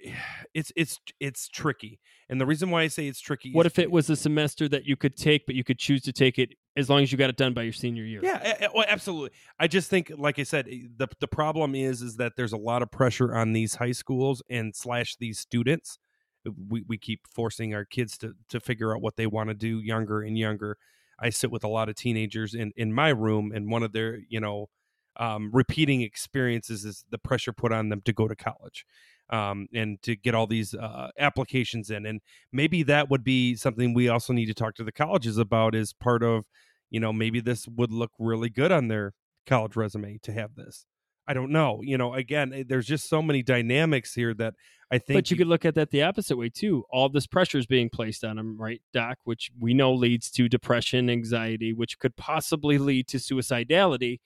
it's 0.54 0.72
it's 0.76 1.00
it's 1.20 1.48
tricky 1.48 2.00
and 2.28 2.40
the 2.40 2.46
reason 2.46 2.70
why 2.70 2.82
i 2.82 2.88
say 2.88 3.06
it's 3.08 3.20
tricky 3.20 3.52
what 3.52 3.66
if 3.66 3.78
it 3.78 3.90
was 3.90 4.08
a 4.10 4.16
semester 4.16 4.68
that 4.68 4.84
you 4.84 4.96
could 4.96 5.16
take 5.16 5.46
but 5.46 5.54
you 5.54 5.64
could 5.64 5.78
choose 5.78 6.02
to 6.02 6.12
take 6.12 6.38
it 6.38 6.50
as 6.76 6.88
long 6.88 7.02
as 7.02 7.12
you 7.12 7.18
got 7.18 7.30
it 7.30 7.36
done 7.36 7.52
by 7.54 7.62
your 7.62 7.72
senior 7.72 8.04
year 8.04 8.20
Yeah, 8.22 8.40
a- 8.60 8.64
a- 8.66 8.70
well, 8.74 8.86
absolutely. 8.88 9.30
I 9.58 9.66
just 9.68 9.90
think, 9.90 10.10
like 10.16 10.38
I 10.38 10.42
said, 10.42 10.66
eh, 10.70 10.86
the 10.96 11.06
the 11.20 11.28
problem 11.28 11.74
is 11.74 12.00
is 12.00 12.16
that 12.16 12.32
there's 12.36 12.54
a 12.54 12.56
lot 12.56 12.80
of 12.82 12.90
pressure 12.90 13.34
on 13.34 13.52
these 13.52 13.74
high 13.74 13.92
schools 13.92 14.42
and 14.48 14.74
slash 14.74 15.16
these 15.16 15.38
students. 15.38 15.98
Eh, 16.46 16.50
we 16.70 16.82
we 16.88 16.96
keep 16.96 17.26
forcing 17.28 17.74
our 17.74 17.84
kids 17.84 18.16
to 18.18 18.32
to 18.48 18.58
figure 18.58 18.94
out 18.96 19.02
what 19.02 19.16
they 19.16 19.26
want 19.26 19.50
to 19.50 19.54
do 19.54 19.80
younger 19.80 20.22
and 20.22 20.38
younger. 20.38 20.78
I 21.20 21.28
sit 21.28 21.50
with 21.50 21.62
a 21.62 21.68
lot 21.68 21.90
of 21.90 21.94
teenagers 21.94 22.54
in 22.54 22.72
in 22.74 22.90
my 22.94 23.10
room, 23.10 23.52
and 23.54 23.70
one 23.70 23.82
of 23.82 23.92
their 23.92 24.20
you 24.30 24.40
know 24.40 24.70
um, 25.16 25.50
repeating 25.52 26.02
experiences 26.02 26.84
is 26.84 27.04
the 27.10 27.18
pressure 27.18 27.52
put 27.52 27.72
on 27.72 27.88
them 27.88 28.00
to 28.04 28.12
go 28.12 28.28
to 28.28 28.36
college. 28.36 28.84
Um, 29.30 29.68
and 29.72 30.02
to 30.02 30.14
get 30.14 30.34
all 30.34 30.46
these 30.46 30.74
uh, 30.74 31.08
applications 31.18 31.88
in, 31.88 32.04
and 32.04 32.20
maybe 32.52 32.82
that 32.82 33.08
would 33.08 33.24
be 33.24 33.54
something 33.54 33.94
we 33.94 34.08
also 34.08 34.34
need 34.34 34.46
to 34.46 34.54
talk 34.54 34.74
to 34.74 34.84
the 34.84 34.92
colleges 34.92 35.38
about 35.38 35.74
as 35.74 35.94
part 35.94 36.22
of 36.22 36.44
you 36.90 37.00
know 37.00 37.14
maybe 37.14 37.40
this 37.40 37.66
would 37.66 37.90
look 37.90 38.10
really 38.18 38.50
good 38.50 38.70
on 38.70 38.88
their 38.88 39.14
college 39.46 39.74
resume 39.74 40.18
to 40.22 40.32
have 40.32 40.54
this 40.54 40.84
i 41.26 41.32
don't 41.32 41.50
know 41.50 41.80
you 41.82 41.96
know 41.96 42.12
again 42.12 42.52
eh, 42.52 42.62
there's 42.66 42.84
just 42.84 43.08
so 43.08 43.22
many 43.22 43.42
dynamics 43.42 44.12
here 44.12 44.34
that 44.34 44.54
i 44.90 44.98
think 44.98 45.16
but 45.16 45.30
you 45.30 45.36
could 45.36 45.46
look 45.46 45.64
at 45.64 45.74
that 45.74 45.90
the 45.90 46.02
opposite 46.02 46.36
way 46.36 46.50
too. 46.50 46.84
All 46.90 47.08
this 47.08 47.26
pressure 47.26 47.58
is 47.58 47.66
being 47.66 47.88
placed 47.88 48.24
on 48.24 48.36
them, 48.36 48.60
right, 48.60 48.82
Doc? 48.92 49.18
Which 49.24 49.50
we 49.58 49.72
know 49.72 49.92
leads 49.92 50.30
to 50.32 50.48
depression, 50.48 51.08
anxiety, 51.08 51.72
which 51.72 51.98
could 51.98 52.14
possibly 52.16 52.78
lead 52.78 53.08
to 53.08 53.16
suicidality. 53.16 54.20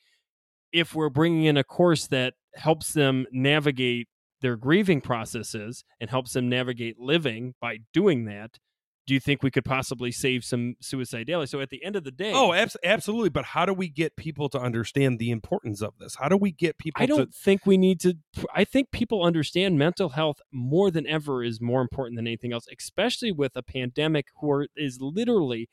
If 0.77 0.95
we're 0.95 1.09
bringing 1.11 1.45
in 1.45 1.57
a 1.57 1.65
course 1.65 2.07
that 2.09 2.35
helps 2.55 2.93
them 2.93 3.27
navigate 3.33 4.09
their 4.43 4.57
grieving 4.57 5.01
processes 5.01 5.85
and 6.01 6.11
helps 6.11 6.33
them 6.35 6.49
navigate 6.49 6.99
living 6.99 7.55
by 7.61 7.79
doing 7.93 8.27
that, 8.27 8.59
do 9.07 9.15
you 9.15 9.21
think 9.21 9.43
we 9.43 9.51
could 9.53 9.65
possibly 9.65 10.11
save 10.11 10.45
some 10.45 10.75
suicidality? 10.83 11.49
So 11.49 11.61
at 11.61 11.71
the 11.71 11.83
end 11.85 11.95
of 11.95 12.03
the 12.05 12.11
day, 12.11 12.33
Oh, 12.35 12.53
abs- 12.53 12.77
absolutely. 12.83 13.29
But 13.31 13.45
how 13.45 13.65
do 13.65 13.73
we 13.73 13.89
get 13.89 14.17
people 14.17 14.49
to 14.49 14.59
understand 14.59 15.19
the 15.19 15.31
importance 15.31 15.81
of 15.81 15.95
this? 15.99 16.17
How 16.17 16.29
do 16.29 16.37
we 16.37 16.51
get 16.51 16.77
people 16.77 17.03
I 17.03 17.07
don't 17.07 17.33
to 17.33 17.39
think 17.39 17.65
we 17.67 17.77
need 17.79 18.01
to. 18.01 18.15
I 18.55 18.65
think 18.65 18.91
people 18.91 19.23
understand 19.23 19.79
mental 19.79 20.09
health 20.11 20.41
more 20.53 20.91
than 20.91 21.07
ever 21.07 21.45
is 21.45 21.61
more 21.61 21.81
important 21.83 22.17
than 22.17 22.27
anything 22.27 22.53
else, 22.53 22.67
especially 22.77 23.31
with 23.33 23.53
a 23.55 23.63
pandemic 23.63 24.27
who 24.41 24.51
are, 24.51 24.67
is 24.77 24.99
literally 25.01 25.69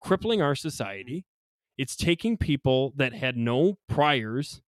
crippling 0.00 0.42
our 0.42 0.54
society. 0.54 1.24
It's 1.78 1.96
taking 1.96 2.36
people 2.36 2.92
that 2.96 3.12
had 3.12 3.36
no 3.36 3.78
priors 3.88 4.62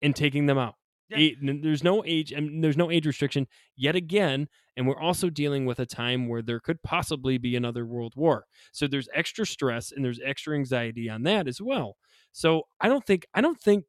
and 0.00 0.14
taking 0.14 0.46
them 0.46 0.58
out. 0.58 0.74
Yeah. 1.08 1.30
There's 1.42 1.84
no 1.84 2.02
age 2.06 2.32
and 2.32 2.64
there's 2.64 2.76
no 2.76 2.90
age 2.90 3.06
restriction 3.06 3.46
yet 3.76 3.94
again, 3.96 4.48
and 4.76 4.86
we're 4.86 5.00
also 5.00 5.28
dealing 5.28 5.66
with 5.66 5.78
a 5.78 5.86
time 5.86 6.26
where 6.28 6.40
there 6.40 6.60
could 6.60 6.82
possibly 6.82 7.36
be 7.36 7.54
another 7.54 7.84
world 7.84 8.14
war. 8.16 8.46
So 8.72 8.86
there's 8.86 9.08
extra 9.12 9.44
stress 9.44 9.92
and 9.92 10.02
there's 10.04 10.20
extra 10.24 10.56
anxiety 10.56 11.10
on 11.10 11.22
that 11.24 11.48
as 11.48 11.60
well. 11.60 11.96
So 12.32 12.62
I 12.80 12.88
don't 12.88 13.04
think 13.04 13.26
I 13.34 13.42
don't 13.42 13.60
think 13.60 13.84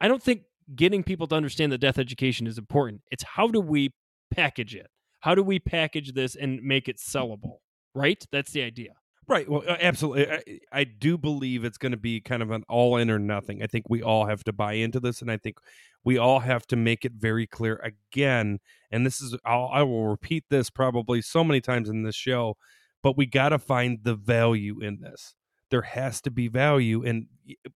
I 0.00 0.08
don't 0.08 0.22
think 0.22 0.42
getting 0.74 1.02
people 1.02 1.26
to 1.26 1.34
understand 1.34 1.72
that 1.72 1.78
death 1.78 1.98
education 1.98 2.46
is 2.46 2.56
important. 2.56 3.02
It's 3.10 3.24
how 3.24 3.48
do 3.48 3.60
we 3.60 3.92
package 4.30 4.74
it? 4.74 4.88
How 5.20 5.34
do 5.34 5.42
we 5.42 5.58
package 5.58 6.14
this 6.14 6.34
and 6.34 6.62
make 6.62 6.88
it 6.88 6.96
sellable? 6.96 7.58
Right? 7.94 8.24
That's 8.32 8.52
the 8.52 8.62
idea. 8.62 8.92
Right. 9.26 9.48
Well, 9.48 9.62
uh, 9.66 9.76
absolutely. 9.80 10.30
I, 10.30 10.80
I 10.80 10.84
do 10.84 11.16
believe 11.16 11.64
it's 11.64 11.78
going 11.78 11.92
to 11.92 11.98
be 11.98 12.20
kind 12.20 12.42
of 12.42 12.50
an 12.50 12.64
all 12.68 12.96
in 12.96 13.10
or 13.10 13.18
nothing. 13.18 13.62
I 13.62 13.66
think 13.66 13.86
we 13.88 14.02
all 14.02 14.26
have 14.26 14.44
to 14.44 14.52
buy 14.52 14.74
into 14.74 15.00
this, 15.00 15.22
and 15.22 15.30
I 15.30 15.38
think 15.38 15.58
we 16.04 16.18
all 16.18 16.40
have 16.40 16.66
to 16.68 16.76
make 16.76 17.04
it 17.04 17.12
very 17.12 17.46
clear 17.46 17.80
again. 17.82 18.58
And 18.90 19.06
this 19.06 19.22
is, 19.22 19.36
I'll, 19.44 19.70
I 19.72 19.82
will 19.82 20.08
repeat 20.08 20.44
this 20.50 20.68
probably 20.68 21.22
so 21.22 21.42
many 21.42 21.60
times 21.60 21.88
in 21.88 22.02
this 22.02 22.14
show, 22.14 22.56
but 23.02 23.16
we 23.16 23.24
got 23.24 23.50
to 23.50 23.58
find 23.58 24.00
the 24.02 24.14
value 24.14 24.80
in 24.80 25.00
this. 25.00 25.34
There 25.70 25.82
has 25.82 26.20
to 26.22 26.30
be 26.30 26.48
value. 26.48 27.02
And 27.04 27.26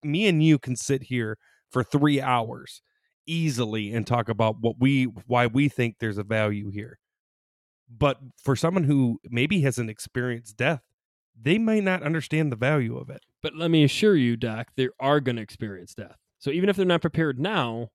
me 0.02 0.28
and 0.28 0.42
you 0.42 0.58
can 0.58 0.76
sit 0.76 1.04
here 1.04 1.38
for 1.70 1.82
three 1.82 2.20
hours 2.20 2.82
easily 3.26 3.92
and 3.92 4.06
talk 4.06 4.28
about 4.28 4.56
what 4.60 4.76
we, 4.78 5.04
why 5.04 5.46
we 5.46 5.68
think 5.68 5.96
there's 5.98 6.18
a 6.18 6.24
value 6.24 6.70
here. 6.70 6.98
But 7.90 8.18
for 8.42 8.54
someone 8.54 8.84
who 8.84 9.18
maybe 9.24 9.62
hasn't 9.62 9.88
experienced 9.88 10.58
death, 10.58 10.82
they 11.40 11.58
might 11.58 11.84
not 11.84 12.02
understand 12.02 12.50
the 12.52 12.56
value 12.56 12.96
of 12.96 13.10
it. 13.10 13.22
But 13.42 13.54
let 13.54 13.70
me 13.70 13.84
assure 13.84 14.16
you, 14.16 14.36
Doc, 14.36 14.68
they 14.76 14.88
are 15.00 15.20
going 15.20 15.36
to 15.36 15.42
experience 15.42 15.94
death. 15.94 16.16
So 16.38 16.50
even 16.50 16.68
if 16.68 16.76
they're 16.76 16.86
not 16.86 17.00
prepared 17.00 17.38
now, 17.38 17.88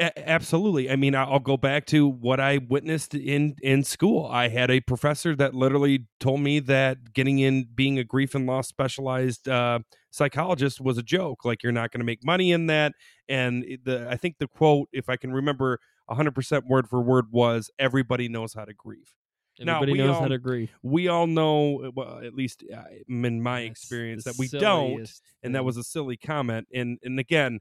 A- 0.00 0.28
absolutely. 0.28 0.90
I 0.90 0.96
mean, 0.96 1.14
I'll 1.14 1.38
go 1.38 1.56
back 1.56 1.86
to 1.86 2.08
what 2.08 2.40
I 2.40 2.58
witnessed 2.58 3.14
in 3.14 3.54
in 3.62 3.84
school. 3.84 4.26
I 4.26 4.48
had 4.48 4.70
a 4.70 4.80
professor 4.80 5.36
that 5.36 5.54
literally 5.54 6.06
told 6.18 6.40
me 6.40 6.58
that 6.60 7.12
getting 7.12 7.38
in 7.38 7.68
being 7.74 7.98
a 7.98 8.04
grief 8.04 8.34
and 8.34 8.44
loss 8.46 8.66
specialized 8.68 9.48
uh, 9.48 9.78
psychologist 10.10 10.80
was 10.80 10.98
a 10.98 11.02
joke. 11.02 11.44
Like 11.44 11.62
you're 11.62 11.72
not 11.72 11.92
going 11.92 12.00
to 12.00 12.04
make 12.04 12.24
money 12.24 12.50
in 12.50 12.66
that. 12.66 12.92
And 13.28 13.64
the 13.84 14.08
I 14.10 14.16
think 14.16 14.38
the 14.38 14.48
quote, 14.48 14.88
if 14.92 15.08
I 15.08 15.16
can 15.16 15.32
remember 15.32 15.78
100% 16.10 16.66
word 16.66 16.88
for 16.88 17.00
word, 17.00 17.26
was 17.30 17.70
"Everybody 17.78 18.28
knows 18.28 18.54
how 18.54 18.64
to 18.64 18.74
grieve." 18.74 19.14
Now, 19.60 19.76
everybody 19.76 19.92
we 19.92 19.98
knows 19.98 20.16
all- 20.16 20.22
how 20.22 20.28
to 20.28 20.34
agree. 20.34 20.70
We 20.82 21.08
all 21.08 21.26
know, 21.26 21.90
well, 21.94 22.18
at 22.24 22.34
least 22.34 22.64
uh, 22.74 22.82
in 23.08 23.40
my 23.42 23.60
That's 23.62 23.70
experience, 23.70 24.24
that 24.24 24.34
we 24.38 24.48
don't. 24.48 24.90
silliest 24.90 25.22
and 25.42 25.54
that 25.54 25.64
was 25.64 25.76
a 25.76 25.84
silly 25.84 26.16
comment 26.16 26.66
and 26.74 26.98
and 27.02 27.20
again 27.20 27.60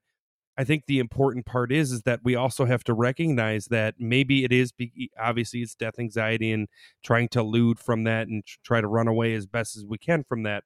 i 0.58 0.64
think 0.64 0.86
the 0.88 1.00
important 1.00 1.46
part 1.46 1.72
is 1.72 1.92
is 1.92 2.04
that 2.04 2.20
we 2.24 2.36
also 2.36 2.64
have 2.66 2.84
to 2.86 2.94
recognize 2.94 3.66
that 3.66 3.96
maybe 4.00 4.44
it 4.46 4.52
is 4.54 4.72
be, 4.72 5.10
obviously 5.20 5.62
it's 5.62 5.76
death 5.76 5.96
anxiety 6.00 6.52
and 6.52 6.68
trying 7.04 7.28
to 7.28 7.40
elude 7.40 7.80
from 7.80 8.04
that 8.06 8.28
and 8.28 8.44
try 8.64 8.80
to 8.80 8.88
run 8.88 9.08
away 9.08 9.34
as 9.34 9.46
best 9.46 9.76
as 9.76 9.84
we 9.86 9.98
can 9.98 10.24
from 10.24 10.44
that 10.44 10.64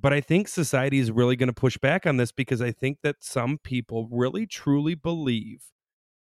but 0.00 0.12
i 0.12 0.20
think 0.20 0.46
society 0.46 0.98
is 0.98 1.10
really 1.10 1.34
going 1.36 1.48
to 1.48 1.52
push 1.54 1.76
back 1.78 2.06
on 2.06 2.16
this 2.18 2.30
because 2.32 2.60
i 2.62 2.70
think 2.70 2.98
that 3.02 3.16
some 3.20 3.58
people 3.58 4.06
really 4.12 4.46
truly 4.46 4.94
believe 4.94 5.64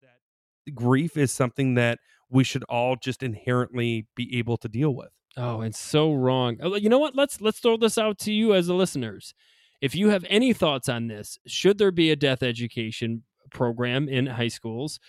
that 0.01 0.75
grief 0.75 1.15
is 1.15 1.31
something 1.31 1.75
that 1.75 1.99
we 2.29 2.43
should 2.43 2.63
all 2.65 2.95
just 2.95 3.23
inherently 3.23 4.07
be 4.15 4.37
able 4.37 4.57
to 4.57 4.67
deal 4.67 4.93
with 4.93 5.09
Oh, 5.37 5.61
it's 5.61 5.77
so 5.77 6.13
wrong. 6.13 6.57
Oh, 6.61 6.75
You 6.75 6.89
know 6.89 6.97
what? 6.97 7.15
Let's 7.15 7.39
let's 7.39 7.59
throw 7.59 7.77
this 7.77 7.97
out 7.97 8.17
to 8.19 8.33
you 8.33 8.55
as 8.55 8.65
the 8.67 8.73
listeners. 8.73 9.35
If 9.81 9.93
you 9.93 10.09
have 10.09 10.25
any 10.29 10.51
thoughts 10.51 10.89
on 10.89 11.07
this, 11.07 11.37
should 11.45 11.77
there 11.77 11.91
be 11.91 12.09
a 12.09 12.15
death 12.15 12.41
education 12.41 13.23
program 13.51 14.09
in 14.09 14.25
high 14.25 14.47
schools? 14.47 14.99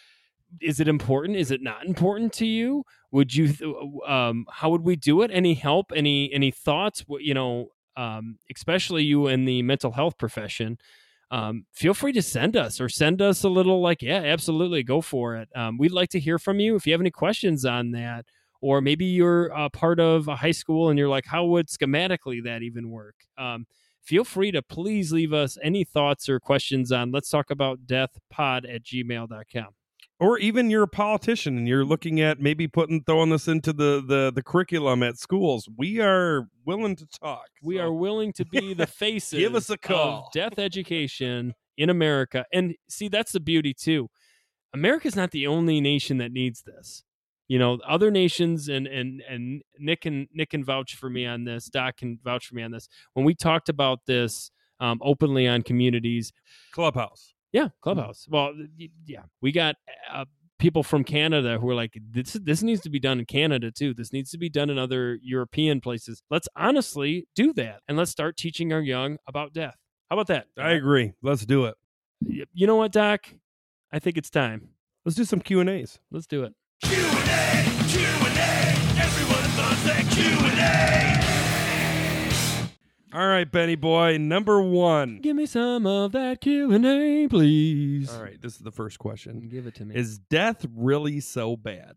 Is 0.61 0.81
it 0.81 0.89
important? 0.89 1.37
Is 1.39 1.51
it 1.51 1.63
not 1.63 1.87
important 1.87 2.35
to 2.35 2.47
you? 2.47 2.85
Would 3.11 3.35
you? 3.35 4.03
Um, 4.07 4.45
how 4.51 4.69
would 4.69 4.83
we 4.83 4.97
do 4.97 5.23
it? 5.23 5.31
Any 5.33 5.55
help? 5.55 5.93
Any 5.97 6.31
any 6.33 6.51
thoughts? 6.51 7.05
You 7.09 7.33
know, 7.33 7.69
um, 7.97 8.37
especially 8.55 9.05
you 9.05 9.29
in 9.29 9.47
the 9.47 9.63
mental 9.63 9.93
health 9.93 10.19
profession. 10.19 10.77
Um, 11.31 11.67
feel 11.73 11.95
free 11.95 12.13
to 12.13 12.23
send 12.23 12.57
us 12.57 12.81
or 12.81 12.89
send 12.89 13.21
us 13.21 13.45
a 13.45 13.49
little 13.49 13.81
like, 13.81 14.03
yeah, 14.03 14.23
absolutely, 14.25 14.83
go 14.83 15.01
for 15.01 15.37
it. 15.37 15.49
Um, 15.55 15.77
we'd 15.79 15.93
like 15.93 16.09
to 16.11 16.21
hear 16.21 16.39
from 16.39 16.59
you. 16.61 16.75
If 16.75 16.87
you 16.87 16.93
have 16.93 17.01
any 17.01 17.11
questions 17.11 17.65
on 17.65 17.91
that, 17.93 18.25
or 18.61 18.81
maybe 18.81 19.05
you're 19.05 19.47
a 19.49 19.71
part 19.71 20.01
of 20.01 20.29
a 20.29 20.37
high 20.37 20.51
school 20.53 20.89
and 20.89 20.99
you're 20.99 21.09
like, 21.09 21.27
how 21.27 21.45
would 21.45 21.69
schematically 21.69 22.43
that 22.45 22.63
even 22.63 22.91
work? 22.91 23.15
Um, 23.37 23.67
feel 24.03 24.25
free 24.25 24.51
to 24.53 24.63
please 24.63 25.13
leave 25.13 25.33
us 25.33 25.59
any 25.63 25.85
thoughts 25.85 26.29
or 26.29 26.41
questions 26.41 26.91
on 26.91 27.13
let's 27.13 27.29
talk 27.31 27.51
about 27.51 27.87
death 27.87 28.11
pod 28.31 28.65
at 28.65 28.83
gmail.com. 28.83 29.78
or 30.21 30.39
even 30.39 30.71
you're 30.71 30.83
a 30.83 30.89
politician 30.89 31.57
and 31.57 31.69
you're 31.69 31.85
looking 31.85 32.21
at 32.21 32.41
maybe 32.41 32.67
putting 32.67 33.03
throwing 33.05 33.31
this 33.31 33.49
into 33.49 33.73
the 33.73 34.03
the 34.07 34.33
the 34.35 34.43
curriculum 34.43 35.03
at 35.03 35.17
schools 35.19 35.69
we 35.77 36.01
are 36.01 36.49
willing 36.65 36.97
to 36.97 37.07
talk 37.07 37.47
We 37.63 37.77
So, 37.77 37.83
are 37.83 37.93
willing 37.93 38.33
to 38.35 38.45
be 38.45 38.75
the 38.75 38.87
faces 39.03 39.39
Give 39.39 39.55
us 39.55 39.71
a 39.71 39.79
call. 39.79 40.27
of 40.27 40.33
death 40.33 40.59
education 40.59 41.55
in 41.77 41.91
America. 41.91 42.45
And 42.53 42.75
see, 42.89 43.09
that's 43.09 43.33
the 43.33 43.41
beauty 43.41 43.73
too. 43.73 44.09
America's 44.75 45.17
not 45.17 45.31
the 45.31 45.47
only 45.47 45.81
nation 45.81 46.19
that 46.19 46.33
needs 46.33 46.63
this. 46.63 47.05
You 47.47 47.59
know, 47.59 47.79
other 47.89 48.11
nations 48.11 48.69
and 48.69 48.87
and 48.87 49.23
and 49.29 49.63
Nick 49.79 50.05
and 50.05 50.29
Nick 50.35 50.51
can 50.51 50.63
vouch 50.65 50.97
for 50.97 51.09
me 51.09 51.25
on 51.25 51.45
this. 51.45 51.67
Doc 51.67 51.97
can 51.99 52.19
vouch 52.23 52.47
for 52.47 52.55
me 52.55 52.63
on 52.63 52.73
this. 52.73 52.89
When 53.15 53.25
we 53.25 53.35
talked 53.35 53.69
about 53.71 54.01
this 54.07 54.51
um, 54.81 54.99
openly 55.03 55.47
on 55.49 55.63
communities, 55.63 56.33
clubhouse 56.73 57.33
yeah, 57.53 57.69
Clubhouse. 57.81 58.27
Well, 58.29 58.53
yeah, 59.07 59.23
we 59.41 59.53
got 59.53 59.77
uh, 60.13 60.25
people 60.59 60.83
from 60.83 61.05
Canada 61.05 61.59
who 61.59 61.69
are 61.71 61.75
like, 61.75 61.97
this 62.11 62.33
this 62.35 62.63
needs 62.63 62.81
to 62.83 62.91
be 62.91 62.99
done 62.99 63.19
in 63.21 63.25
Canada 63.27 63.71
too. 63.71 63.95
This 63.95 64.13
needs 64.13 64.31
to 64.33 64.39
be 64.39 64.49
done 64.49 64.71
in 64.71 64.79
other 64.79 65.19
European 65.23 65.81
places. 65.81 66.23
Let's 66.31 66.49
honestly 66.57 67.27
do 67.35 67.53
that, 67.55 67.81
and 67.89 67.97
let's 67.97 68.11
start 68.11 68.37
teaching 68.37 68.73
our 68.73 68.81
young 68.81 69.19
about 69.27 69.53
death. 69.53 69.77
How 70.11 70.17
about 70.19 70.29
that? 70.29 70.47
i 70.57 70.71
agree 70.71 71.13
let's 71.23 71.45
do 71.45 71.67
it 71.67 71.75
You 72.23 72.67
know 72.67 72.77
what, 72.77 72.93
Doc? 72.93 73.27
I 73.93 73.99
think 73.99 74.17
it's 74.17 74.31
time. 74.31 74.69
let's 75.05 75.17
do 75.17 75.25
some 75.25 75.41
q 75.41 75.61
and 75.61 75.69
a's 75.69 76.01
Let's 76.11 76.27
do 76.27 76.45
it. 76.45 76.55
Q&A, 76.83 77.03
Q&A, 77.89 78.53
everyone 78.99 79.57
loves 79.59 79.85
that 79.85 80.05
Q&A. 80.13 81.28
All 83.13 83.27
right 83.27 83.51
benny 83.51 83.75
boy 83.75 84.19
number 84.19 84.61
one. 84.61 85.21
Give 85.23 85.37
me 85.37 85.47
some 85.47 85.87
of 85.87 86.13
that 86.13 86.41
Q 86.41 86.73
and 86.73 86.85
A, 86.85 87.29
please. 87.29 88.11
all 88.11 88.23
right 88.23 88.41
this 88.41 88.55
is 88.55 88.61
the 88.61 88.71
first 88.73 88.99
question. 88.99 89.49
Give 89.51 89.67
it 89.67 89.75
to 89.77 89.85
me. 89.85 89.95
is 89.95 90.19
death 90.19 90.67
really 90.75 91.21
so 91.21 91.57
bad? 91.57 91.97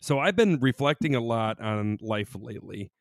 So 0.00 0.18
i've 0.18 0.36
been 0.36 0.60
reflecting 0.60 1.14
a 1.14 1.20
lot 1.20 1.60
on 1.60 1.98
life 2.00 2.36
lately. 2.38 2.92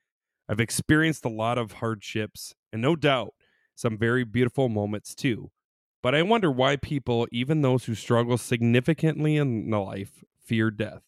I've 0.50 0.60
experienced 0.60 1.26
a 1.26 1.30
lot 1.30 1.58
of 1.58 1.74
hardships 1.74 2.54
and 2.72 2.82
no 2.82 2.96
doubt 2.96 3.34
some 3.76 3.98
very 3.98 4.24
beautiful 4.24 4.70
moments 4.70 5.13
too. 5.16 5.52
But 6.02 6.16
i 6.16 6.22
wonder 6.22 6.52
why 6.52 6.76
people 6.78 7.28
even 7.32 7.62
those 7.62 7.86
who 7.86 7.96
struggle 7.96 8.38
significantly 8.38 9.38
in 9.38 9.70
life 9.70 10.24
fear 10.44 10.72
death. 10.72 11.04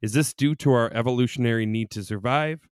Is 0.00 0.12
this 0.12 0.32
due 0.32 0.54
to 0.56 0.70
our 0.72 0.92
evolutionary 0.92 1.66
need 1.66 1.90
to 1.90 2.04
survive? 2.04 2.68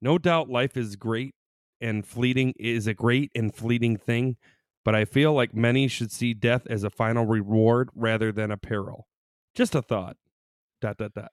No 0.00 0.18
doubt 0.18 0.48
life 0.48 0.76
is 0.76 0.96
great 0.96 1.34
and 1.80 2.06
fleeting 2.06 2.54
is 2.58 2.86
a 2.86 2.94
great 2.94 3.30
and 3.34 3.54
fleeting 3.54 3.96
thing 3.96 4.36
but 4.84 4.94
I 4.94 5.04
feel 5.04 5.34
like 5.34 5.54
many 5.54 5.86
should 5.86 6.10
see 6.10 6.32
death 6.32 6.66
as 6.70 6.82
a 6.82 6.88
final 6.88 7.26
reward 7.26 7.90
rather 7.94 8.32
than 8.32 8.50
a 8.50 8.56
peril. 8.56 9.06
Just 9.54 9.74
a 9.74 9.82
thought. 9.82 10.16
Dot 10.80 10.96
dot 10.96 11.12
dot. 11.12 11.32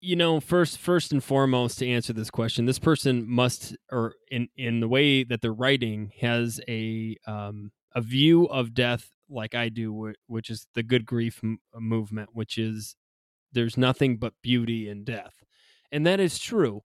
you 0.00 0.16
know 0.16 0.40
first 0.40 0.78
first 0.78 1.12
and 1.12 1.22
foremost 1.22 1.78
to 1.78 1.86
answer 1.88 2.12
this 2.12 2.30
question 2.30 2.64
this 2.64 2.80
person 2.80 3.24
must 3.28 3.76
or 3.92 4.14
in 4.32 4.48
in 4.56 4.80
the 4.80 4.88
way 4.88 5.22
that 5.22 5.42
they're 5.42 5.52
writing 5.52 6.10
has 6.20 6.60
a 6.68 7.16
um 7.26 7.70
a 7.94 8.00
view 8.00 8.46
of 8.46 8.74
death 8.74 9.10
like 9.28 9.54
i 9.54 9.68
do 9.68 9.92
wh- 10.10 10.30
which 10.30 10.50
is 10.50 10.66
the 10.74 10.82
good 10.82 11.04
grief 11.06 11.38
m- 11.44 11.60
movement 11.78 12.30
which 12.32 12.58
is 12.58 12.96
there's 13.52 13.76
nothing 13.76 14.16
but 14.16 14.32
beauty 14.42 14.88
in 14.88 15.04
death 15.04 15.44
and 15.92 16.04
that 16.06 16.18
is 16.18 16.38
true 16.38 16.82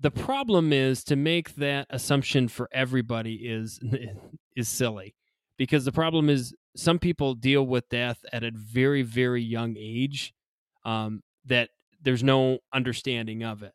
the 0.00 0.10
problem 0.10 0.72
is 0.72 1.02
to 1.04 1.16
make 1.16 1.56
that 1.56 1.86
assumption 1.90 2.48
for 2.48 2.68
everybody 2.72 3.34
is 3.34 3.80
is 4.56 4.68
silly. 4.68 5.14
Because 5.56 5.84
the 5.84 5.92
problem 5.92 6.30
is 6.30 6.54
some 6.76 7.00
people 7.00 7.34
deal 7.34 7.66
with 7.66 7.88
death 7.88 8.24
at 8.32 8.44
a 8.44 8.52
very 8.54 9.02
very 9.02 9.42
young 9.42 9.76
age 9.76 10.34
um, 10.84 11.22
that 11.44 11.70
there's 12.00 12.22
no 12.22 12.58
understanding 12.72 13.42
of 13.42 13.62
it. 13.62 13.72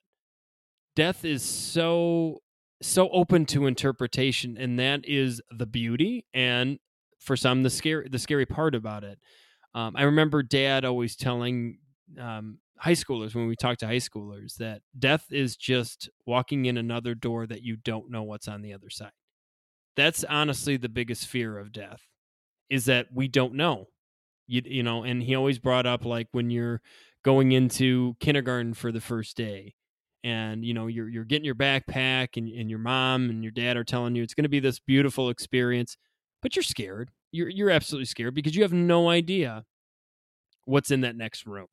Death 0.95 1.25
is 1.25 1.43
so 1.43 2.39
so 2.81 3.09
open 3.09 3.45
to 3.45 3.65
interpretation 3.65 4.57
and 4.57 4.77
that 4.79 5.01
is 5.05 5.41
the 5.51 5.65
beauty 5.65 6.25
and 6.33 6.79
for 7.19 7.37
some 7.37 7.63
the 7.63 7.69
scary 7.69 8.07
the 8.09 8.19
scary 8.19 8.45
part 8.45 8.75
about 8.75 9.03
it. 9.03 9.19
Um, 9.75 9.95
i 9.97 10.03
remember 10.03 10.43
dad 10.43 10.85
always 10.85 11.15
telling 11.15 11.79
um, 12.19 12.59
high 12.77 12.93
schoolers 12.93 13.35
when 13.35 13.47
we 13.47 13.55
talk 13.55 13.77
to 13.77 13.87
high 13.87 13.97
schoolers 13.97 14.55
that 14.57 14.81
death 14.97 15.25
is 15.31 15.55
just 15.55 16.09
walking 16.25 16.65
in 16.65 16.77
another 16.77 17.15
door 17.15 17.47
that 17.47 17.61
you 17.61 17.75
don't 17.77 18.09
know 18.09 18.23
what's 18.23 18.47
on 18.47 18.61
the 18.61 18.73
other 18.73 18.89
side. 18.89 19.11
That's 19.95 20.23
honestly 20.23 20.77
the 20.77 20.89
biggest 20.89 21.27
fear 21.27 21.57
of 21.57 21.71
death 21.71 22.01
is 22.69 22.85
that 22.85 23.07
we 23.13 23.27
don't 23.27 23.53
know. 23.53 23.87
You, 24.47 24.61
you 24.65 24.83
know 24.83 25.03
and 25.03 25.23
he 25.23 25.35
always 25.35 25.59
brought 25.59 25.85
up 25.85 26.03
like 26.03 26.27
when 26.33 26.49
you're 26.49 26.81
going 27.23 27.53
into 27.53 28.15
kindergarten 28.19 28.73
for 28.73 28.91
the 28.91 28.99
first 28.99 29.37
day 29.37 29.73
and 30.21 30.65
you 30.65 30.73
know 30.73 30.87
you're 30.87 31.07
you're 31.07 31.23
getting 31.23 31.45
your 31.45 31.55
backpack 31.55 32.35
and, 32.35 32.49
and 32.49 32.69
your 32.69 32.79
mom 32.79 33.29
and 33.29 33.41
your 33.41 33.53
dad 33.53 33.77
are 33.77 33.85
telling 33.85 34.15
you 34.15 34.21
it's 34.21 34.33
going 34.33 34.43
to 34.43 34.49
be 34.49 34.59
this 34.59 34.79
beautiful 34.79 35.29
experience 35.29 35.95
but 36.43 36.55
you're 36.55 36.63
scared. 36.63 37.09
You're 37.31 37.49
you're 37.49 37.71
absolutely 37.71 38.05
scared 38.05 38.35
because 38.35 38.55
you 38.55 38.61
have 38.61 38.73
no 38.73 39.09
idea 39.09 39.63
what's 40.65 40.91
in 40.91 41.01
that 41.01 41.15
next 41.15 41.47
room 41.47 41.67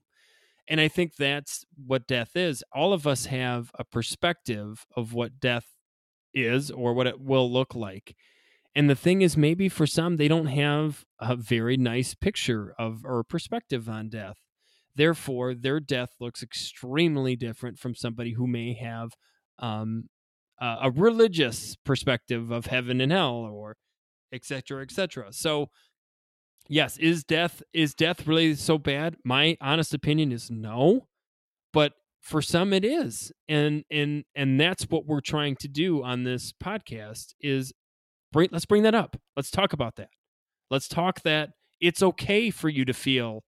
and 0.70 0.80
i 0.80 0.88
think 0.88 1.16
that's 1.16 1.64
what 1.76 2.06
death 2.06 2.36
is. 2.36 2.64
All 2.72 2.92
of 2.94 3.06
us 3.06 3.26
have 3.26 3.70
a 3.78 3.84
perspective 3.84 4.86
of 4.96 5.12
what 5.12 5.40
death 5.40 5.66
is 6.32 6.70
or 6.70 6.94
what 6.94 7.06
it 7.06 7.20
will 7.20 7.52
look 7.52 7.74
like. 7.74 8.14
And 8.74 8.88
the 8.88 8.94
thing 8.94 9.20
is 9.22 9.36
maybe 9.36 9.68
for 9.68 9.86
some 9.86 10.16
they 10.16 10.28
don't 10.28 10.46
have 10.46 11.04
a 11.18 11.36
very 11.36 11.76
nice 11.76 12.14
picture 12.14 12.72
of 12.78 13.04
or 13.04 13.24
perspective 13.24 13.88
on 13.88 14.08
death. 14.08 14.36
Therefore, 14.94 15.54
their 15.54 15.80
death 15.80 16.10
looks 16.20 16.42
extremely 16.42 17.36
different 17.36 17.78
from 17.78 17.94
somebody 17.94 18.34
who 18.34 18.46
may 18.46 18.74
have 18.74 19.10
um, 19.58 20.04
uh, 20.60 20.76
a 20.82 20.90
religious 20.90 21.76
perspective 21.84 22.50
of 22.50 22.66
heaven 22.66 23.00
and 23.00 23.10
hell, 23.12 23.48
or 23.50 23.76
et 24.32 24.44
cetera, 24.44 24.82
et 24.82 24.90
cetera. 24.90 25.32
So, 25.32 25.68
yes, 26.70 26.96
is 26.96 27.24
death 27.24 27.62
is 27.74 27.94
death 27.94 28.26
really 28.26 28.54
so 28.54 28.78
bad? 28.78 29.16
My 29.24 29.58
honest 29.60 29.92
opinion 29.92 30.32
is 30.32 30.50
no, 30.50 31.08
but 31.72 31.92
for 32.20 32.40
some 32.40 32.72
it 32.72 32.84
is, 32.84 33.32
and 33.48 33.84
and 33.90 34.24
and 34.34 34.58
that's 34.58 34.84
what 34.84 35.04
we're 35.04 35.20
trying 35.20 35.56
to 35.56 35.68
do 35.68 36.02
on 36.02 36.24
this 36.24 36.52
podcast 36.52 37.34
is 37.40 37.72
bring 38.32 38.48
let's 38.52 38.66
bring 38.66 38.84
that 38.84 38.94
up. 38.94 39.20
Let's 39.36 39.50
talk 39.50 39.74
about 39.74 39.96
that. 39.96 40.08
Let's 40.70 40.88
talk 40.88 41.20
that 41.22 41.50
it's 41.80 42.02
okay 42.02 42.50
for 42.50 42.68
you 42.68 42.84
to 42.84 42.94
feel 42.94 43.42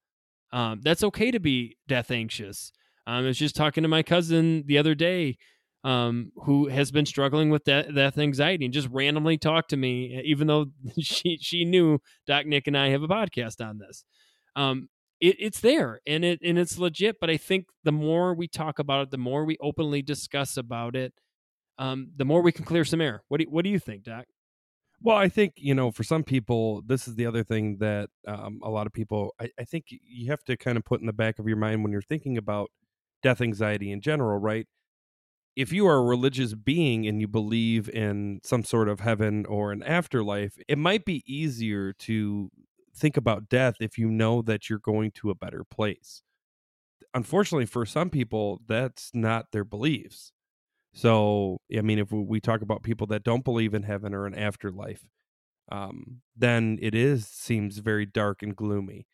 um, 0.53 0.81
that's 0.83 1.03
okay 1.05 1.31
to 1.31 1.41
be 1.41 1.77
death 1.89 2.11
anxious. 2.11 2.73
Um, 3.07 3.25
I 3.25 3.29
was 3.29 3.39
just 3.39 3.57
talking 3.57 3.83
to 3.83 3.89
my 3.89 4.03
cousin 4.03 4.65
the 4.67 4.79
other 4.79 4.95
day 4.95 5.37
um, 5.85 6.31
who 6.45 6.69
has 6.69 6.91
been 6.91 7.07
struggling 7.07 7.51
with 7.51 7.65
death, 7.65 7.87
death 7.95 8.19
anxiety 8.19 8.65
and 8.65 8.75
just 8.75 8.89
randomly 8.89 9.37
talked 9.37 9.71
to 9.71 9.77
me, 9.77 10.21
even 10.25 10.47
though 10.47 10.67
she, 11.01 11.39
she 11.41 11.65
knew 11.65 11.99
Doc 12.27 12.47
Nick 12.47 12.67
and 12.67 12.79
I 12.79 12.89
have 12.89 13.03
a 13.03 13.09
podcast 13.09 13.65
on 13.65 13.79
this. 13.79 14.05
Um, 14.55 14.89
it, 15.21 15.37
it's 15.39 15.61
there 15.61 16.01
and 16.07 16.25
it 16.25 16.41
and 16.45 16.59
it's 16.59 16.79
legit. 16.79 17.19
But 17.21 17.31
I 17.31 17.37
think 17.37 17.67
the 17.85 17.93
more 17.93 18.35
we 18.35 18.49
talk 18.49 18.79
about 18.79 19.03
it, 19.03 19.11
the 19.11 19.19
more 19.19 19.45
we 19.45 19.57
openly 19.61 20.03
discuss 20.03 20.57
about 20.57 20.95
it, 20.97 21.15
um, 21.79 22.11
the 22.17 22.25
more 22.25 22.43
we 22.43 22.53
can 22.53 22.65
clear 22.65 22.85
some 22.85 23.01
air. 23.01 23.23
What 23.29 23.41
do 23.41 23.47
what 23.49 23.65
do 23.65 23.71
you 23.71 23.79
think, 23.79 24.05
Doc? 24.05 24.27
Well, 25.01 25.17
I 25.17 25.29
think 25.29 25.55
you 25.57 25.75
know, 25.75 25.91
for 25.91 26.05
some 26.05 26.23
people, 26.23 26.83
this 26.87 27.09
is 27.09 27.15
the 27.15 27.27
other 27.27 27.43
thing 27.43 27.79
that 27.79 28.11
um, 28.27 28.61
a 28.63 28.71
lot 28.71 28.87
of 28.87 28.93
people. 28.93 29.35
I, 29.41 29.49
I 29.59 29.65
think 29.65 29.87
you 29.89 30.31
have 30.31 30.45
to 30.45 30.57
kind 30.57 30.77
of 30.77 30.85
put 30.85 31.01
in 31.01 31.07
the 31.07 31.13
back 31.13 31.39
of 31.39 31.47
your 31.47 31.57
mind 31.57 31.83
when 31.83 31.93
you're 31.93 32.03
thinking 32.03 32.37
about 32.37 32.71
death 33.23 33.41
anxiety 33.41 33.91
in 33.93 34.01
general, 34.01 34.39
right? 34.39 34.67
If 35.55 35.73
you 35.73 35.87
are 35.87 35.97
a 35.97 36.03
religious 36.03 36.55
being 36.55 37.07
and 37.07 37.21
you 37.21 37.29
believe 37.29 37.89
in 37.89 38.41
some 38.43 38.65
sort 38.65 38.89
of 38.89 39.01
heaven 39.01 39.45
or 39.47 39.71
an 39.73 39.83
afterlife, 39.83 40.59
it 40.67 40.79
might 40.79 41.05
be 41.05 41.23
easier 41.27 41.93
to 41.95 42.51
think 42.95 43.17
about 43.17 43.49
death 43.49 43.77
if 43.81 43.99
you 43.99 44.11
know 44.11 44.43
that 44.43 44.71
you're 44.71 44.79
going 44.79 45.11
to 45.13 45.31
a 45.31 45.35
better 45.35 45.65
place. 45.65 46.23
Unfortunately, 47.15 47.67
for 47.67 47.87
some 47.87 48.11
people, 48.11 48.63
that's 48.67 49.11
not 49.15 49.53
their 49.53 49.65
beliefs. 49.65 50.33
So, 50.95 51.61
I 51.77 51.83
mean, 51.83 51.99
if 51.99 52.13
we 52.13 52.41
talk 52.41 52.63
about 52.63 52.83
people 52.83 53.07
that 53.09 53.25
don't 53.25 53.45
believe 53.45 53.75
in 53.75 53.85
heaven 53.85 54.15
or 54.15 54.27
an 54.27 54.35
afterlife, 54.35 55.07
um, 55.71 56.23
then 56.37 56.79
it 56.83 56.95
is 56.95 57.27
seems 57.29 57.79
very 57.79 58.07
dark 58.07 58.43
and 58.43 58.57
gloomy. 58.57 59.07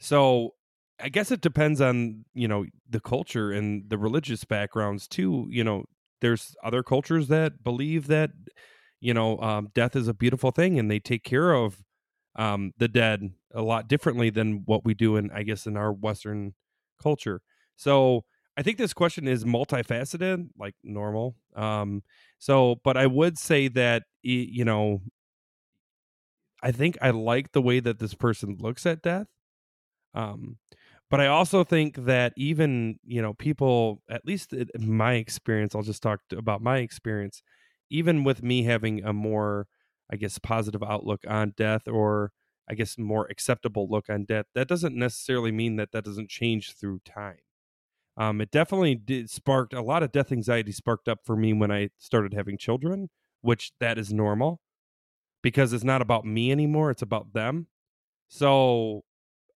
So, 0.00 0.54
I 1.02 1.08
guess 1.08 1.30
it 1.30 1.40
depends 1.40 1.80
on 1.80 2.24
you 2.34 2.48
know 2.48 2.64
the 2.88 3.00
culture 3.00 3.52
and 3.52 3.88
the 3.90 3.98
religious 3.98 4.44
backgrounds 4.44 5.08
too. 5.08 5.46
You 5.50 5.64
know, 5.64 5.84
there's 6.20 6.54
other 6.62 6.82
cultures 6.82 7.28
that 7.28 7.62
believe 7.64 8.06
that 8.08 8.30
you 9.00 9.14
know 9.14 9.38
um, 9.40 9.70
death 9.74 9.96
is 9.96 10.08
a 10.08 10.14
beautiful 10.14 10.50
thing 10.50 10.78
and 10.78 10.90
they 10.90 11.00
take 11.00 11.24
care 11.24 11.52
of 11.52 11.82
um, 12.36 12.72
the 12.78 12.88
dead 12.88 13.32
a 13.54 13.62
lot 13.62 13.88
differently 13.88 14.30
than 14.30 14.62
what 14.66 14.84
we 14.84 14.94
do 14.94 15.16
in 15.16 15.30
I 15.32 15.42
guess 15.42 15.66
in 15.66 15.76
our 15.76 15.92
Western 15.92 16.54
culture. 17.02 17.42
So 17.76 18.24
I 18.56 18.62
think 18.62 18.78
this 18.78 18.94
question 18.94 19.26
is 19.26 19.44
multifaceted, 19.44 20.48
like 20.58 20.74
normal. 20.84 21.36
Um, 21.56 22.02
so, 22.38 22.76
but 22.84 22.96
I 22.96 23.06
would 23.06 23.38
say 23.38 23.68
that 23.68 24.04
you 24.22 24.64
know, 24.64 25.00
I 26.62 26.72
think 26.72 26.96
I 27.02 27.10
like 27.10 27.52
the 27.52 27.62
way 27.62 27.80
that 27.80 27.98
this 27.98 28.14
person 28.14 28.56
looks 28.60 28.86
at 28.86 29.02
death. 29.02 29.26
Um, 30.14 30.58
but 31.12 31.20
I 31.20 31.28
also 31.28 31.64
think 31.64 31.96
that 32.06 32.34
even 32.38 32.98
you 33.04 33.22
know 33.22 33.34
people, 33.34 34.02
at 34.10 34.26
least 34.26 34.54
my 34.80 35.14
experience, 35.14 35.76
I'll 35.76 35.82
just 35.84 36.02
talk 36.04 36.22
about 36.32 36.62
my 36.62 36.78
experience. 36.80 37.42
Even 37.90 38.24
with 38.24 38.42
me 38.42 38.64
having 38.64 39.04
a 39.04 39.12
more, 39.14 39.68
I 40.12 40.16
guess, 40.16 40.38
positive 40.40 40.82
outlook 40.82 41.22
on 41.28 41.54
death, 41.56 41.88
or 41.88 42.32
I 42.70 42.74
guess 42.74 42.98
more 42.98 43.28
acceptable 43.30 43.88
look 43.90 44.10
on 44.10 44.24
death, 44.26 44.46
that 44.56 44.68
doesn't 44.68 44.96
necessarily 44.96 45.52
mean 45.52 45.76
that 45.76 45.92
that 45.92 46.04
doesn't 46.06 46.30
change 46.30 46.74
through 46.74 47.00
time 47.06 47.38
um, 48.16 48.40
it 48.40 48.50
definitely 48.50 48.94
did 48.94 49.30
sparked 49.30 49.72
a 49.74 49.82
lot 49.82 50.02
of 50.02 50.12
death 50.12 50.32
anxiety 50.32 50.72
sparked 50.72 51.08
up 51.08 51.20
for 51.24 51.36
me 51.36 51.52
when 51.54 51.70
I 51.72 51.90
started 51.98 52.34
having 52.34 52.58
children, 52.58 53.08
which 53.42 53.72
that 53.80 53.98
is 53.98 54.12
normal 54.12 54.60
because 55.42 55.72
it's 55.72 55.84
not 55.84 56.02
about 56.02 56.24
me 56.26 56.52
anymore; 56.52 56.90
it's 56.90 57.02
about 57.02 57.32
them. 57.34 57.68
So 58.28 59.02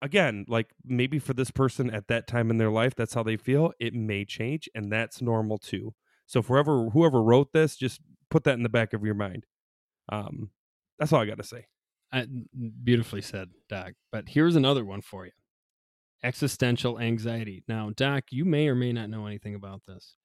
again, 0.04 0.44
like 0.46 0.70
maybe 0.84 1.18
for 1.18 1.32
this 1.32 1.50
person 1.50 1.90
at 1.90 2.08
that 2.08 2.26
time 2.26 2.50
in 2.50 2.58
their 2.58 2.70
life, 2.70 2.94
that's 2.94 3.14
how 3.14 3.22
they 3.22 3.38
feel. 3.38 3.72
It 3.80 3.94
may 3.94 4.24
change, 4.24 4.68
and 4.74 4.92
that's 4.92 5.22
normal 5.22 5.58
too. 5.58 5.94
So 6.26 6.42
forever, 6.42 6.90
whoever 6.90 7.22
wrote 7.22 7.52
this, 7.52 7.74
just 7.74 8.00
put 8.30 8.44
that 8.44 8.54
in 8.54 8.62
the 8.62 8.68
back 8.68 8.92
of 8.92 9.02
your 9.02 9.14
mind. 9.14 9.46
Um, 10.10 10.50
that's 10.98 11.12
all 11.12 11.22
I 11.22 11.26
got 11.26 11.38
to 11.38 11.42
say. 11.42 11.66
I, 12.12 12.26
beautifully 12.84 13.22
said, 13.22 13.48
Doc. 13.68 13.94
But 14.12 14.28
here's 14.28 14.56
another 14.56 14.84
one 14.84 15.00
for 15.00 15.24
you 15.24 15.32
existential 16.22 16.98
anxiety. 16.98 17.64
Now, 17.68 17.90
Doc, 17.94 18.24
you 18.30 18.44
may 18.44 18.68
or 18.68 18.74
may 18.74 18.92
not 18.92 19.10
know 19.10 19.26
anything 19.26 19.54
about 19.54 19.82
this. 19.86 20.16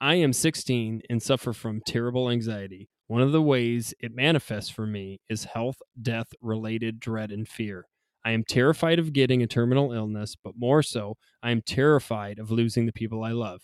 I 0.00 0.14
am 0.16 0.32
16 0.32 1.02
and 1.10 1.22
suffer 1.22 1.52
from 1.52 1.82
terrible 1.86 2.30
anxiety. 2.30 2.88
One 3.08 3.20
of 3.20 3.32
the 3.32 3.42
ways 3.42 3.92
it 4.00 4.14
manifests 4.14 4.70
for 4.70 4.86
me 4.86 5.20
is 5.28 5.44
health, 5.44 5.82
death 6.00 6.28
related 6.40 6.98
dread 6.98 7.30
and 7.30 7.46
fear. 7.46 7.86
I 8.24 8.32
am 8.32 8.44
terrified 8.44 8.98
of 8.98 9.12
getting 9.12 9.42
a 9.42 9.46
terminal 9.46 9.92
illness, 9.92 10.36
but 10.42 10.56
more 10.56 10.82
so, 10.82 11.16
I 11.42 11.50
am 11.50 11.62
terrified 11.62 12.38
of 12.38 12.50
losing 12.50 12.86
the 12.86 12.92
people 12.92 13.22
I 13.22 13.32
love. 13.32 13.62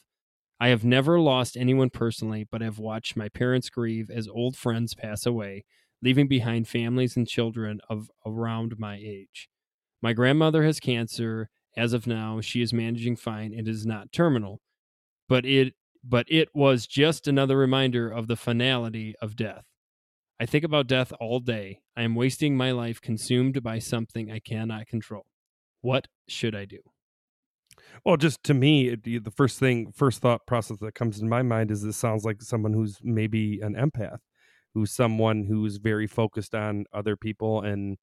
I 0.60 0.68
have 0.68 0.84
never 0.84 1.18
lost 1.18 1.56
anyone 1.56 1.90
personally, 1.90 2.46
but 2.50 2.60
have 2.60 2.78
watched 2.78 3.16
my 3.16 3.28
parents 3.30 3.70
grieve 3.70 4.10
as 4.10 4.28
old 4.28 4.56
friends 4.56 4.94
pass 4.94 5.24
away, 5.24 5.64
leaving 6.02 6.28
behind 6.28 6.68
families 6.68 7.16
and 7.16 7.26
children 7.26 7.80
of 7.88 8.10
around 8.26 8.78
my 8.78 8.96
age. 8.96 9.48
My 10.02 10.12
grandmother 10.12 10.64
has 10.64 10.80
cancer 10.80 11.48
as 11.76 11.92
of 11.92 12.06
now, 12.06 12.40
she 12.40 12.62
is 12.62 12.72
managing 12.72 13.16
fine 13.16 13.54
and 13.54 13.66
is 13.68 13.86
not 13.86 14.12
terminal. 14.12 14.60
But 15.28 15.46
it 15.46 15.74
but 16.04 16.26
it 16.30 16.48
was 16.54 16.86
just 16.86 17.28
another 17.28 17.56
reminder 17.56 18.10
of 18.10 18.26
the 18.26 18.36
finality 18.36 19.14
of 19.22 19.36
death. 19.36 19.64
I 20.40 20.46
think 20.46 20.64
about 20.64 20.86
death 20.86 21.12
all 21.20 21.38
day. 21.38 21.82
I 21.94 22.02
am 22.02 22.14
wasting 22.14 22.56
my 22.56 22.70
life 22.70 22.98
consumed 22.98 23.62
by 23.62 23.78
something 23.78 24.30
I 24.32 24.38
cannot 24.38 24.86
control. 24.86 25.26
What 25.82 26.08
should 26.28 26.54
I 26.54 26.64
do? 26.64 26.78
Well, 28.06 28.16
just 28.16 28.42
to 28.44 28.54
me, 28.54 28.94
the 28.94 29.30
first 29.36 29.58
thing, 29.58 29.92
first 29.92 30.22
thought 30.22 30.46
process 30.46 30.78
that 30.80 30.94
comes 30.94 31.20
in 31.20 31.28
my 31.28 31.42
mind 31.42 31.70
is 31.70 31.82
this 31.82 31.98
sounds 31.98 32.24
like 32.24 32.40
someone 32.40 32.72
who's 32.72 32.96
maybe 33.02 33.60
an 33.60 33.74
empath, 33.74 34.20
who's 34.72 34.92
someone 34.92 35.44
who's 35.44 35.76
very 35.76 36.06
focused 36.06 36.54
on 36.54 36.86
other 36.90 37.16
people, 37.16 37.60
and 37.60 37.98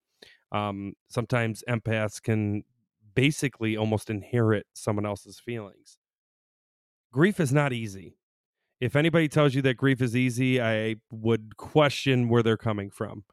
um, 0.52 0.93
sometimes 1.10 1.63
empaths 1.67 2.21
can 2.21 2.63
basically 3.15 3.76
almost 3.76 4.12
inherit 4.12 4.67
someone 4.73 5.08
else's 5.08 5.39
feelings. 5.39 5.97
Grief 7.12 7.39
is 7.39 7.52
not 7.52 7.73
easy. 7.73 8.15
If 8.79 8.95
anybody 8.95 9.27
tells 9.27 9.55
you 9.55 9.61
that 9.63 9.75
grief 9.75 10.01
is 10.01 10.15
easy, 10.15 10.61
I 10.61 10.97
would 11.09 11.57
question 11.57 12.29
where 12.29 12.43
they're 12.43 12.57
coming 12.57 12.91
from. 12.91 13.23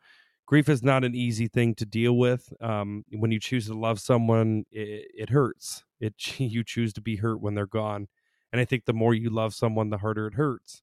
Grief 0.46 0.68
is 0.68 0.82
not 0.82 1.04
an 1.04 1.14
easy 1.14 1.48
thing 1.48 1.74
to 1.76 1.86
deal 1.86 2.16
with. 2.16 2.52
Um, 2.60 3.04
when 3.10 3.30
you 3.30 3.40
choose 3.40 3.66
to 3.66 3.74
love 3.74 4.00
someone, 4.00 4.64
it, 4.70 5.10
it 5.14 5.30
hurts. 5.30 5.84
It 6.00 6.14
you 6.38 6.64
choose 6.64 6.92
to 6.94 7.00
be 7.00 7.16
hurt 7.16 7.40
when 7.40 7.54
they're 7.54 7.66
gone, 7.66 8.08
And 8.52 8.60
I 8.60 8.64
think 8.64 8.84
the 8.84 8.92
more 8.92 9.14
you 9.14 9.30
love 9.30 9.54
someone, 9.54 9.90
the 9.90 9.98
harder 9.98 10.26
it 10.26 10.34
hurts. 10.34 10.82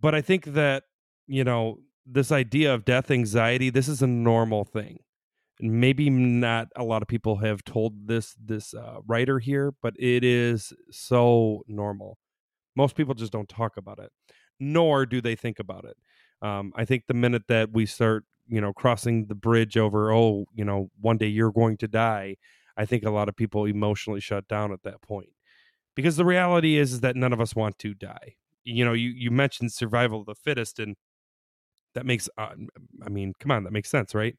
But 0.00 0.14
I 0.14 0.20
think 0.20 0.44
that, 0.46 0.84
you 1.26 1.44
know, 1.44 1.78
this 2.06 2.30
idea 2.30 2.74
of 2.74 2.84
death 2.84 3.10
anxiety, 3.10 3.70
this 3.70 3.88
is 3.88 4.02
a 4.02 4.06
normal 4.06 4.64
thing. 4.64 4.98
And 5.60 5.80
maybe 5.80 6.10
not 6.10 6.68
a 6.76 6.84
lot 6.84 7.00
of 7.00 7.08
people 7.08 7.36
have 7.36 7.64
told 7.64 8.08
this 8.08 8.34
this 8.42 8.74
uh, 8.74 8.98
writer 9.06 9.38
here, 9.38 9.72
but 9.82 9.94
it 9.98 10.24
is 10.24 10.72
so 10.90 11.62
normal. 11.68 12.18
Most 12.76 12.96
people 12.96 13.14
just 13.14 13.32
don't 13.32 13.48
talk 13.48 13.76
about 13.76 13.98
it, 13.98 14.10
nor 14.58 15.06
do 15.06 15.20
they 15.20 15.36
think 15.36 15.58
about 15.58 15.84
it. 15.84 15.96
Um, 16.46 16.72
I 16.76 16.84
think 16.84 17.04
the 17.06 17.14
minute 17.14 17.44
that 17.48 17.72
we 17.72 17.86
start, 17.86 18.24
you 18.46 18.60
know, 18.60 18.72
crossing 18.72 19.26
the 19.26 19.34
bridge 19.34 19.76
over, 19.76 20.12
oh, 20.12 20.46
you 20.54 20.64
know, 20.64 20.90
one 21.00 21.16
day 21.16 21.26
you're 21.26 21.52
going 21.52 21.76
to 21.78 21.88
die, 21.88 22.36
I 22.76 22.84
think 22.84 23.04
a 23.04 23.10
lot 23.10 23.28
of 23.28 23.36
people 23.36 23.64
emotionally 23.64 24.20
shut 24.20 24.48
down 24.48 24.72
at 24.72 24.82
that 24.82 25.00
point. 25.00 25.30
Because 25.94 26.16
the 26.16 26.24
reality 26.24 26.76
is, 26.76 26.92
is 26.92 27.00
that 27.00 27.16
none 27.16 27.32
of 27.32 27.40
us 27.40 27.54
want 27.54 27.78
to 27.78 27.94
die. 27.94 28.34
You 28.64 28.84
know, 28.84 28.92
you 28.92 29.10
you 29.10 29.30
mentioned 29.30 29.72
survival 29.72 30.20
of 30.20 30.26
the 30.26 30.34
fittest, 30.34 30.78
and 30.78 30.96
that 31.94 32.04
makes, 32.04 32.28
uh, 32.36 32.54
I 33.04 33.08
mean, 33.08 33.32
come 33.38 33.52
on, 33.52 33.64
that 33.64 33.72
makes 33.72 33.90
sense, 33.90 34.14
right? 34.14 34.36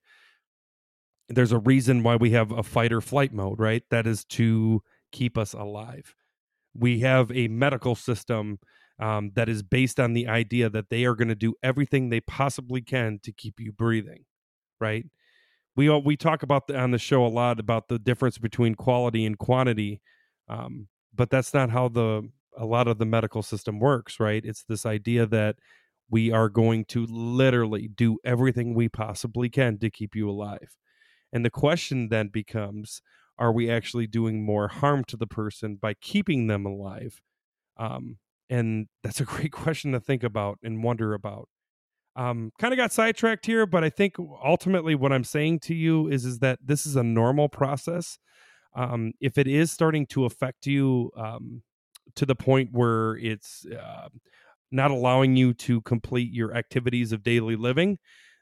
There's 1.29 1.53
a 1.53 1.59
reason 1.59 2.03
why 2.03 2.17
we 2.17 2.31
have 2.31 2.51
a 2.51 2.61
fight 2.61 2.91
or 2.91 3.01
flight 3.01 3.33
mode, 3.33 3.59
right? 3.59 3.83
That 3.89 4.05
is 4.05 4.25
to 4.25 4.81
keep 5.11 5.37
us 5.37 5.53
alive. 5.53 6.13
We 6.77 6.99
have 6.99 7.31
a 7.31 7.47
medical 7.47 7.95
system 7.95 8.59
um, 8.99 9.31
that 9.35 9.49
is 9.49 9.63
based 9.63 9.99
on 9.99 10.13
the 10.13 10.27
idea 10.27 10.69
that 10.69 10.89
they 10.89 11.05
are 11.05 11.15
going 11.15 11.27
to 11.27 11.35
do 11.35 11.55
everything 11.61 12.09
they 12.09 12.21
possibly 12.21 12.81
can 12.81 13.19
to 13.23 13.31
keep 13.31 13.59
you 13.59 13.71
breathing, 13.71 14.25
right? 14.79 15.05
We 15.75 15.89
all, 15.89 16.01
we 16.01 16.15
talk 16.15 16.43
about 16.43 16.67
the, 16.67 16.77
on 16.77 16.91
the 16.91 16.97
show 16.97 17.25
a 17.25 17.27
lot 17.27 17.59
about 17.59 17.89
the 17.89 17.99
difference 17.99 18.37
between 18.37 18.75
quality 18.75 19.25
and 19.25 19.37
quantity, 19.37 20.01
um, 20.47 20.87
but 21.13 21.29
that's 21.29 21.53
not 21.53 21.69
how 21.69 21.89
the 21.89 22.29
a 22.57 22.65
lot 22.65 22.87
of 22.87 22.97
the 22.97 23.05
medical 23.05 23.43
system 23.43 23.79
works, 23.79 24.17
right? 24.19 24.43
It's 24.45 24.63
this 24.63 24.85
idea 24.85 25.25
that 25.25 25.57
we 26.09 26.31
are 26.31 26.49
going 26.49 26.85
to 26.85 27.05
literally 27.05 27.89
do 27.89 28.17
everything 28.23 28.73
we 28.73 28.87
possibly 28.87 29.49
can 29.49 29.77
to 29.79 29.89
keep 29.89 30.15
you 30.15 30.29
alive. 30.29 30.77
And 31.33 31.43
the 31.43 31.49
question 31.49 32.09
then 32.09 32.29
becomes 32.29 33.01
are 33.37 33.51
we 33.51 33.69
actually 33.69 34.07
doing 34.07 34.43
more 34.45 34.67
harm 34.67 35.03
to 35.05 35.17
the 35.17 35.27
person 35.27 35.75
by 35.75 35.93
keeping 35.95 36.47
them 36.47 36.65
alive? 36.65 37.21
Um, 37.77 38.17
and 38.49 38.87
that's 39.03 39.19
a 39.19 39.25
great 39.25 39.51
question 39.51 39.91
to 39.91 39.99
think 39.99 40.23
about 40.23 40.59
and 40.63 40.83
wonder 40.83 41.13
about. 41.13 41.49
Um, 42.17 42.51
kind 42.59 42.73
of 42.73 42.77
got 42.77 42.93
sidetracked 42.93 43.45
here, 43.45 43.65
but 43.65 43.83
I 43.83 43.89
think 43.89 44.15
ultimately 44.43 44.95
what 44.95 45.11
I'm 45.11 45.25
saying 45.25 45.59
to 45.61 45.75
you 45.75 46.07
is 46.07 46.23
is 46.23 46.39
that 46.39 46.59
this 46.63 46.85
is 46.85 46.95
a 46.95 47.03
normal 47.03 47.49
process. 47.49 48.17
Um, 48.73 49.11
if 49.19 49.37
it 49.37 49.47
is 49.47 49.71
starting 49.71 50.05
to 50.07 50.25
affect 50.25 50.65
you 50.65 51.11
um, 51.17 51.63
to 52.15 52.25
the 52.25 52.35
point 52.35 52.69
where 52.71 53.17
it's 53.17 53.65
uh, 53.65 54.07
not 54.71 54.91
allowing 54.91 55.35
you 55.35 55.53
to 55.53 55.81
complete 55.81 56.31
your 56.31 56.53
activities 56.55 57.11
of 57.11 57.23
daily 57.23 57.57
living, 57.57 57.97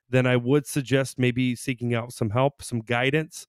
then 0.09 0.27
I 0.27 0.35
would 0.35 0.67
suggest 0.67 1.17
maybe 1.17 1.55
seeking 1.55 1.95
out 1.95 2.13
some 2.13 2.29
help, 2.29 2.61
some 2.61 2.81
guidance. 2.81 3.47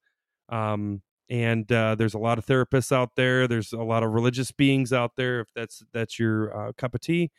Um, 0.49 1.03
and 1.31 1.71
uh, 1.73 1.95
there's 1.95 2.15
a 2.15 2.19
lot 2.19 2.39
of 2.39 2.47
therapists 2.47 2.93
out 2.93 3.11
there. 3.17 3.49
There's 3.49 3.73
a 3.73 3.83
lot 3.83 4.03
of 4.03 4.13
religious 4.13 4.53
beings 4.53 4.93
out 4.93 5.13
there, 5.17 5.41
if 5.41 5.49
that's 5.55 5.83
that's 5.93 6.19
your 6.19 6.69
uh, 6.69 6.73
cup 6.73 6.95
of 6.95 7.01
tea. 7.01 7.31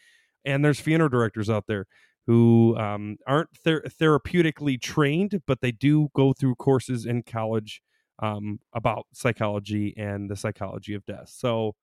And 0.44 0.64
there's 0.64 0.80
funeral 0.80 1.10
directors 1.10 1.50
out 1.50 1.66
there 1.68 1.86
who 2.28 2.76
um, 2.78 3.18
aren't 3.28 3.50
ther- 3.58 3.84
therapeutically 3.84 4.82
trained, 4.82 5.42
but 5.46 5.62
they 5.62 5.72
do 5.72 6.10
go 6.16 6.34
through 6.34 6.56
courses 6.56 7.06
in 7.06 7.24
college 7.24 7.82
um, 8.20 8.60
about 8.74 9.06
psychology 9.14 9.94
and 9.98 10.30
the 10.30 10.36
psychology 10.36 10.94
of 10.94 11.06
death. 11.06 11.30
So 11.30 11.76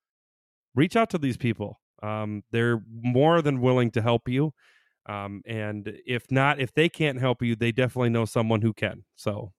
reach 0.74 0.96
out 0.96 1.10
to 1.10 1.18
these 1.18 1.36
people. 1.36 1.80
Um, 2.02 2.42
they're 2.50 2.82
more 2.90 3.42
than 3.42 3.60
willing 3.60 3.90
to 3.92 4.02
help 4.02 4.28
you. 4.28 4.52
Um, 5.08 5.42
and 5.46 5.92
if 6.06 6.30
not, 6.30 6.60
if 6.60 6.72
they 6.74 6.88
can't 6.88 7.20
help 7.20 7.42
you, 7.42 7.54
they 7.56 7.72
definitely 7.72 8.10
know 8.10 8.24
someone 8.24 8.62
who 8.62 8.72
can. 8.72 9.04
So 9.14 9.52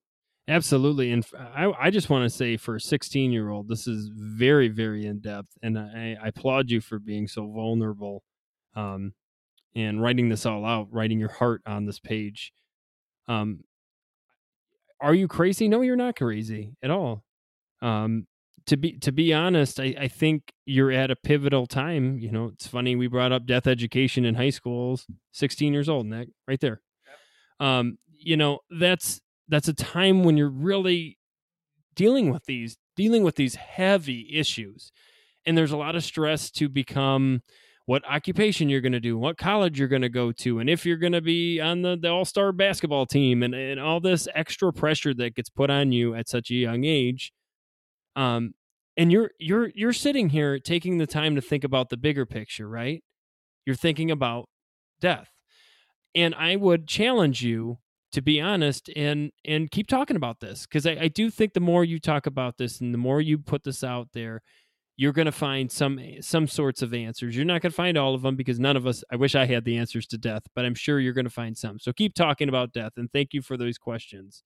Absolutely, 0.47 1.11
and 1.11 1.25
I 1.55 1.89
just 1.89 2.09
want 2.09 2.29
to 2.29 2.35
say 2.35 2.57
for 2.57 2.75
a 2.75 2.81
16 2.81 3.31
year 3.31 3.49
old, 3.49 3.69
this 3.69 3.87
is 3.87 4.09
very, 4.13 4.67
very 4.67 5.05
in 5.05 5.19
depth, 5.19 5.57
and 5.61 5.79
I, 5.79 6.17
I 6.21 6.27
applaud 6.27 6.69
you 6.69 6.81
for 6.81 6.99
being 6.99 7.29
so 7.29 7.49
vulnerable, 7.49 8.23
um, 8.75 9.13
and 9.73 10.01
writing 10.01 10.27
this 10.27 10.45
all 10.45 10.65
out, 10.65 10.89
writing 10.91 11.17
your 11.17 11.31
heart 11.31 11.61
on 11.65 11.85
this 11.85 11.99
page. 11.99 12.51
Um, 13.29 13.61
are 14.99 15.13
you 15.13 15.29
crazy? 15.29 15.69
No, 15.69 15.81
you're 15.81 15.95
not 15.95 16.17
crazy 16.17 16.75
at 16.83 16.91
all. 16.91 17.23
Um, 17.81 18.27
to 18.65 18.75
be 18.77 18.97
to 18.99 19.11
be 19.13 19.33
honest, 19.33 19.79
I, 19.79 19.95
I 19.97 20.07
think 20.09 20.51
you're 20.65 20.91
at 20.91 21.09
a 21.09 21.15
pivotal 21.15 21.67
time. 21.67 22.17
You 22.19 22.31
know, 22.31 22.51
it's 22.53 22.67
funny 22.67 22.95
we 22.97 23.07
brought 23.07 23.31
up 23.31 23.45
death 23.45 23.67
education 23.67 24.25
in 24.25 24.35
high 24.35 24.49
schools. 24.49 25.05
16 25.31 25.73
years 25.73 25.87
old, 25.87 26.05
Nick, 26.05 26.29
right 26.47 26.59
there. 26.59 26.81
Um, 27.61 27.97
you 28.17 28.37
know, 28.37 28.59
that's 28.69 29.21
that's 29.47 29.67
a 29.67 29.73
time 29.73 30.23
when 30.23 30.37
you're 30.37 30.49
really 30.49 31.17
dealing 31.95 32.31
with 32.31 32.45
these 32.45 32.77
dealing 32.95 33.23
with 33.23 33.35
these 33.35 33.55
heavy 33.55 34.29
issues 34.33 34.91
and 35.45 35.57
there's 35.57 35.71
a 35.71 35.77
lot 35.77 35.95
of 35.95 36.03
stress 36.03 36.49
to 36.49 36.69
become 36.69 37.41
what 37.85 38.03
occupation 38.09 38.69
you're 38.69 38.81
going 38.81 38.93
to 38.93 38.99
do 38.99 39.17
what 39.17 39.37
college 39.37 39.77
you're 39.77 39.87
going 39.87 40.01
to 40.01 40.09
go 40.09 40.31
to 40.31 40.59
and 40.59 40.69
if 40.69 40.85
you're 40.85 40.97
going 40.97 41.13
to 41.13 41.21
be 41.21 41.59
on 41.59 41.81
the, 41.81 41.97
the 42.01 42.09
all-star 42.09 42.51
basketball 42.51 43.05
team 43.05 43.43
and, 43.43 43.53
and 43.53 43.79
all 43.79 43.99
this 43.99 44.27
extra 44.33 44.71
pressure 44.71 45.13
that 45.13 45.35
gets 45.35 45.49
put 45.49 45.69
on 45.69 45.91
you 45.91 46.15
at 46.15 46.27
such 46.27 46.49
a 46.49 46.55
young 46.55 46.83
age 46.83 47.31
um 48.15 48.53
and 48.95 49.11
you're 49.11 49.31
you're 49.39 49.69
you're 49.75 49.93
sitting 49.93 50.29
here 50.29 50.59
taking 50.59 50.97
the 50.97 51.07
time 51.07 51.35
to 51.35 51.41
think 51.41 51.63
about 51.63 51.89
the 51.89 51.97
bigger 51.97 52.25
picture 52.25 52.67
right? 52.67 53.03
You're 53.65 53.75
thinking 53.75 54.11
about 54.11 54.49
death 54.99 55.29
and 56.15 56.35
i 56.35 56.55
would 56.55 56.87
challenge 56.87 57.43
you 57.43 57.77
to 58.13 58.21
be 58.21 58.39
honest 58.39 58.89
and 58.95 59.31
and 59.43 59.69
keep 59.71 59.87
talking 59.87 60.15
about 60.15 60.39
this 60.39 60.65
because 60.65 60.85
I, 60.85 60.97
I 61.01 61.07
do 61.09 61.29
think 61.29 61.53
the 61.53 61.59
more 61.59 61.83
you 61.83 61.99
talk 61.99 62.25
about 62.25 62.57
this 62.57 62.79
and 62.79 62.93
the 62.93 62.97
more 62.97 63.19
you 63.19 63.37
put 63.37 63.63
this 63.63 63.83
out 63.83 64.09
there 64.13 64.41
you're 64.95 65.11
going 65.11 65.25
to 65.25 65.31
find 65.31 65.71
some 65.71 65.99
some 66.21 66.47
sorts 66.47 66.81
of 66.81 66.93
answers 66.93 67.35
you're 67.35 67.45
not 67.45 67.61
going 67.61 67.71
to 67.71 67.75
find 67.75 67.97
all 67.97 68.15
of 68.15 68.21
them 68.21 68.35
because 68.35 68.59
none 68.59 68.77
of 68.77 68.87
us 68.87 69.03
i 69.11 69.15
wish 69.15 69.35
i 69.35 69.45
had 69.45 69.65
the 69.65 69.77
answers 69.77 70.05
to 70.07 70.17
death 70.17 70.43
but 70.55 70.63
i'm 70.65 70.75
sure 70.75 70.99
you're 70.99 71.13
going 71.13 71.25
to 71.25 71.31
find 71.31 71.57
some 71.57 71.79
so 71.79 71.91
keep 71.91 72.13
talking 72.13 72.49
about 72.49 72.71
death 72.71 72.93
and 72.97 73.11
thank 73.11 73.33
you 73.33 73.41
for 73.41 73.57
those 73.57 73.77
questions 73.77 74.43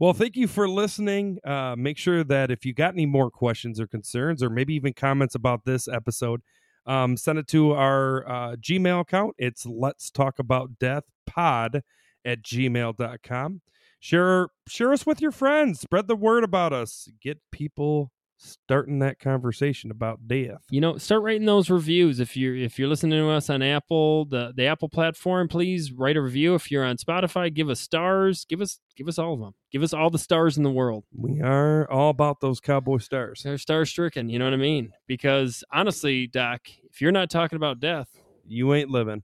Well, 0.00 0.12
thank 0.12 0.34
you 0.36 0.48
for 0.48 0.68
listening. 0.68 1.38
Uh, 1.46 1.76
make 1.78 1.98
sure 1.98 2.24
that 2.24 2.50
if 2.50 2.66
you 2.66 2.74
got 2.74 2.94
any 2.94 3.06
more 3.06 3.30
questions 3.30 3.78
or 3.80 3.86
concerns, 3.86 4.42
or 4.42 4.50
maybe 4.50 4.74
even 4.74 4.92
comments 4.92 5.36
about 5.36 5.64
this 5.64 5.86
episode, 5.86 6.40
um, 6.84 7.16
send 7.16 7.38
it 7.38 7.46
to 7.48 7.72
our 7.72 8.28
uh, 8.28 8.56
Gmail 8.56 9.00
account. 9.00 9.34
It's 9.38 9.64
Let's 9.64 10.10
Talk 10.10 10.40
About 10.40 10.80
Death 10.80 11.04
Pod 11.26 11.82
at 12.24 12.42
gmail.com. 12.42 13.60
Share, 14.00 14.48
share 14.68 14.92
us 14.92 15.06
with 15.06 15.20
your 15.22 15.32
friends. 15.32 15.80
Spread 15.80 16.08
the 16.08 16.16
word 16.16 16.44
about 16.44 16.72
us. 16.72 17.08
Get 17.22 17.38
people 17.50 18.10
starting 18.36 18.98
that 18.98 19.18
conversation 19.18 19.90
about 19.90 20.26
death. 20.28 20.60
you 20.68 20.78
know 20.80 20.98
start 20.98 21.22
writing 21.22 21.46
those 21.46 21.70
reviews 21.70 22.20
if 22.20 22.36
you're 22.36 22.54
if 22.54 22.78
you're 22.78 22.88
listening 22.88 23.18
to 23.18 23.30
us 23.30 23.48
on 23.48 23.62
apple 23.62 24.26
the 24.26 24.52
the 24.56 24.66
apple 24.66 24.88
platform 24.88 25.48
please 25.48 25.92
write 25.92 26.16
a 26.16 26.20
review 26.20 26.54
if 26.54 26.70
you're 26.70 26.84
on 26.84 26.96
spotify 26.98 27.50
give 27.54 27.70
us 27.70 27.80
stars 27.80 28.44
give 28.46 28.60
us 28.60 28.80
give 28.96 29.08
us 29.08 29.18
all 29.18 29.32
of 29.34 29.40
them 29.40 29.54
give 29.72 29.82
us 29.82 29.94
all 29.94 30.10
the 30.10 30.18
stars 30.18 30.58
in 30.58 30.62
the 30.62 30.70
world 30.70 31.04
We 31.16 31.40
are 31.40 31.88
all 31.90 32.10
about 32.10 32.40
those 32.40 32.60
cowboy 32.60 32.98
stars. 32.98 33.40
they're 33.44 33.56
star 33.56 33.86
stricken 33.86 34.28
you 34.28 34.38
know 34.38 34.44
what 34.44 34.52
i 34.52 34.58
mean 34.58 34.92
because 35.06 35.64
honestly 35.72 36.26
doc 36.26 36.60
if 36.90 37.00
you're 37.00 37.12
not 37.12 37.30
talking 37.30 37.56
about 37.56 37.80
death 37.80 38.08
You 38.46 38.74
ain't 38.74 38.90
living. 38.90 39.22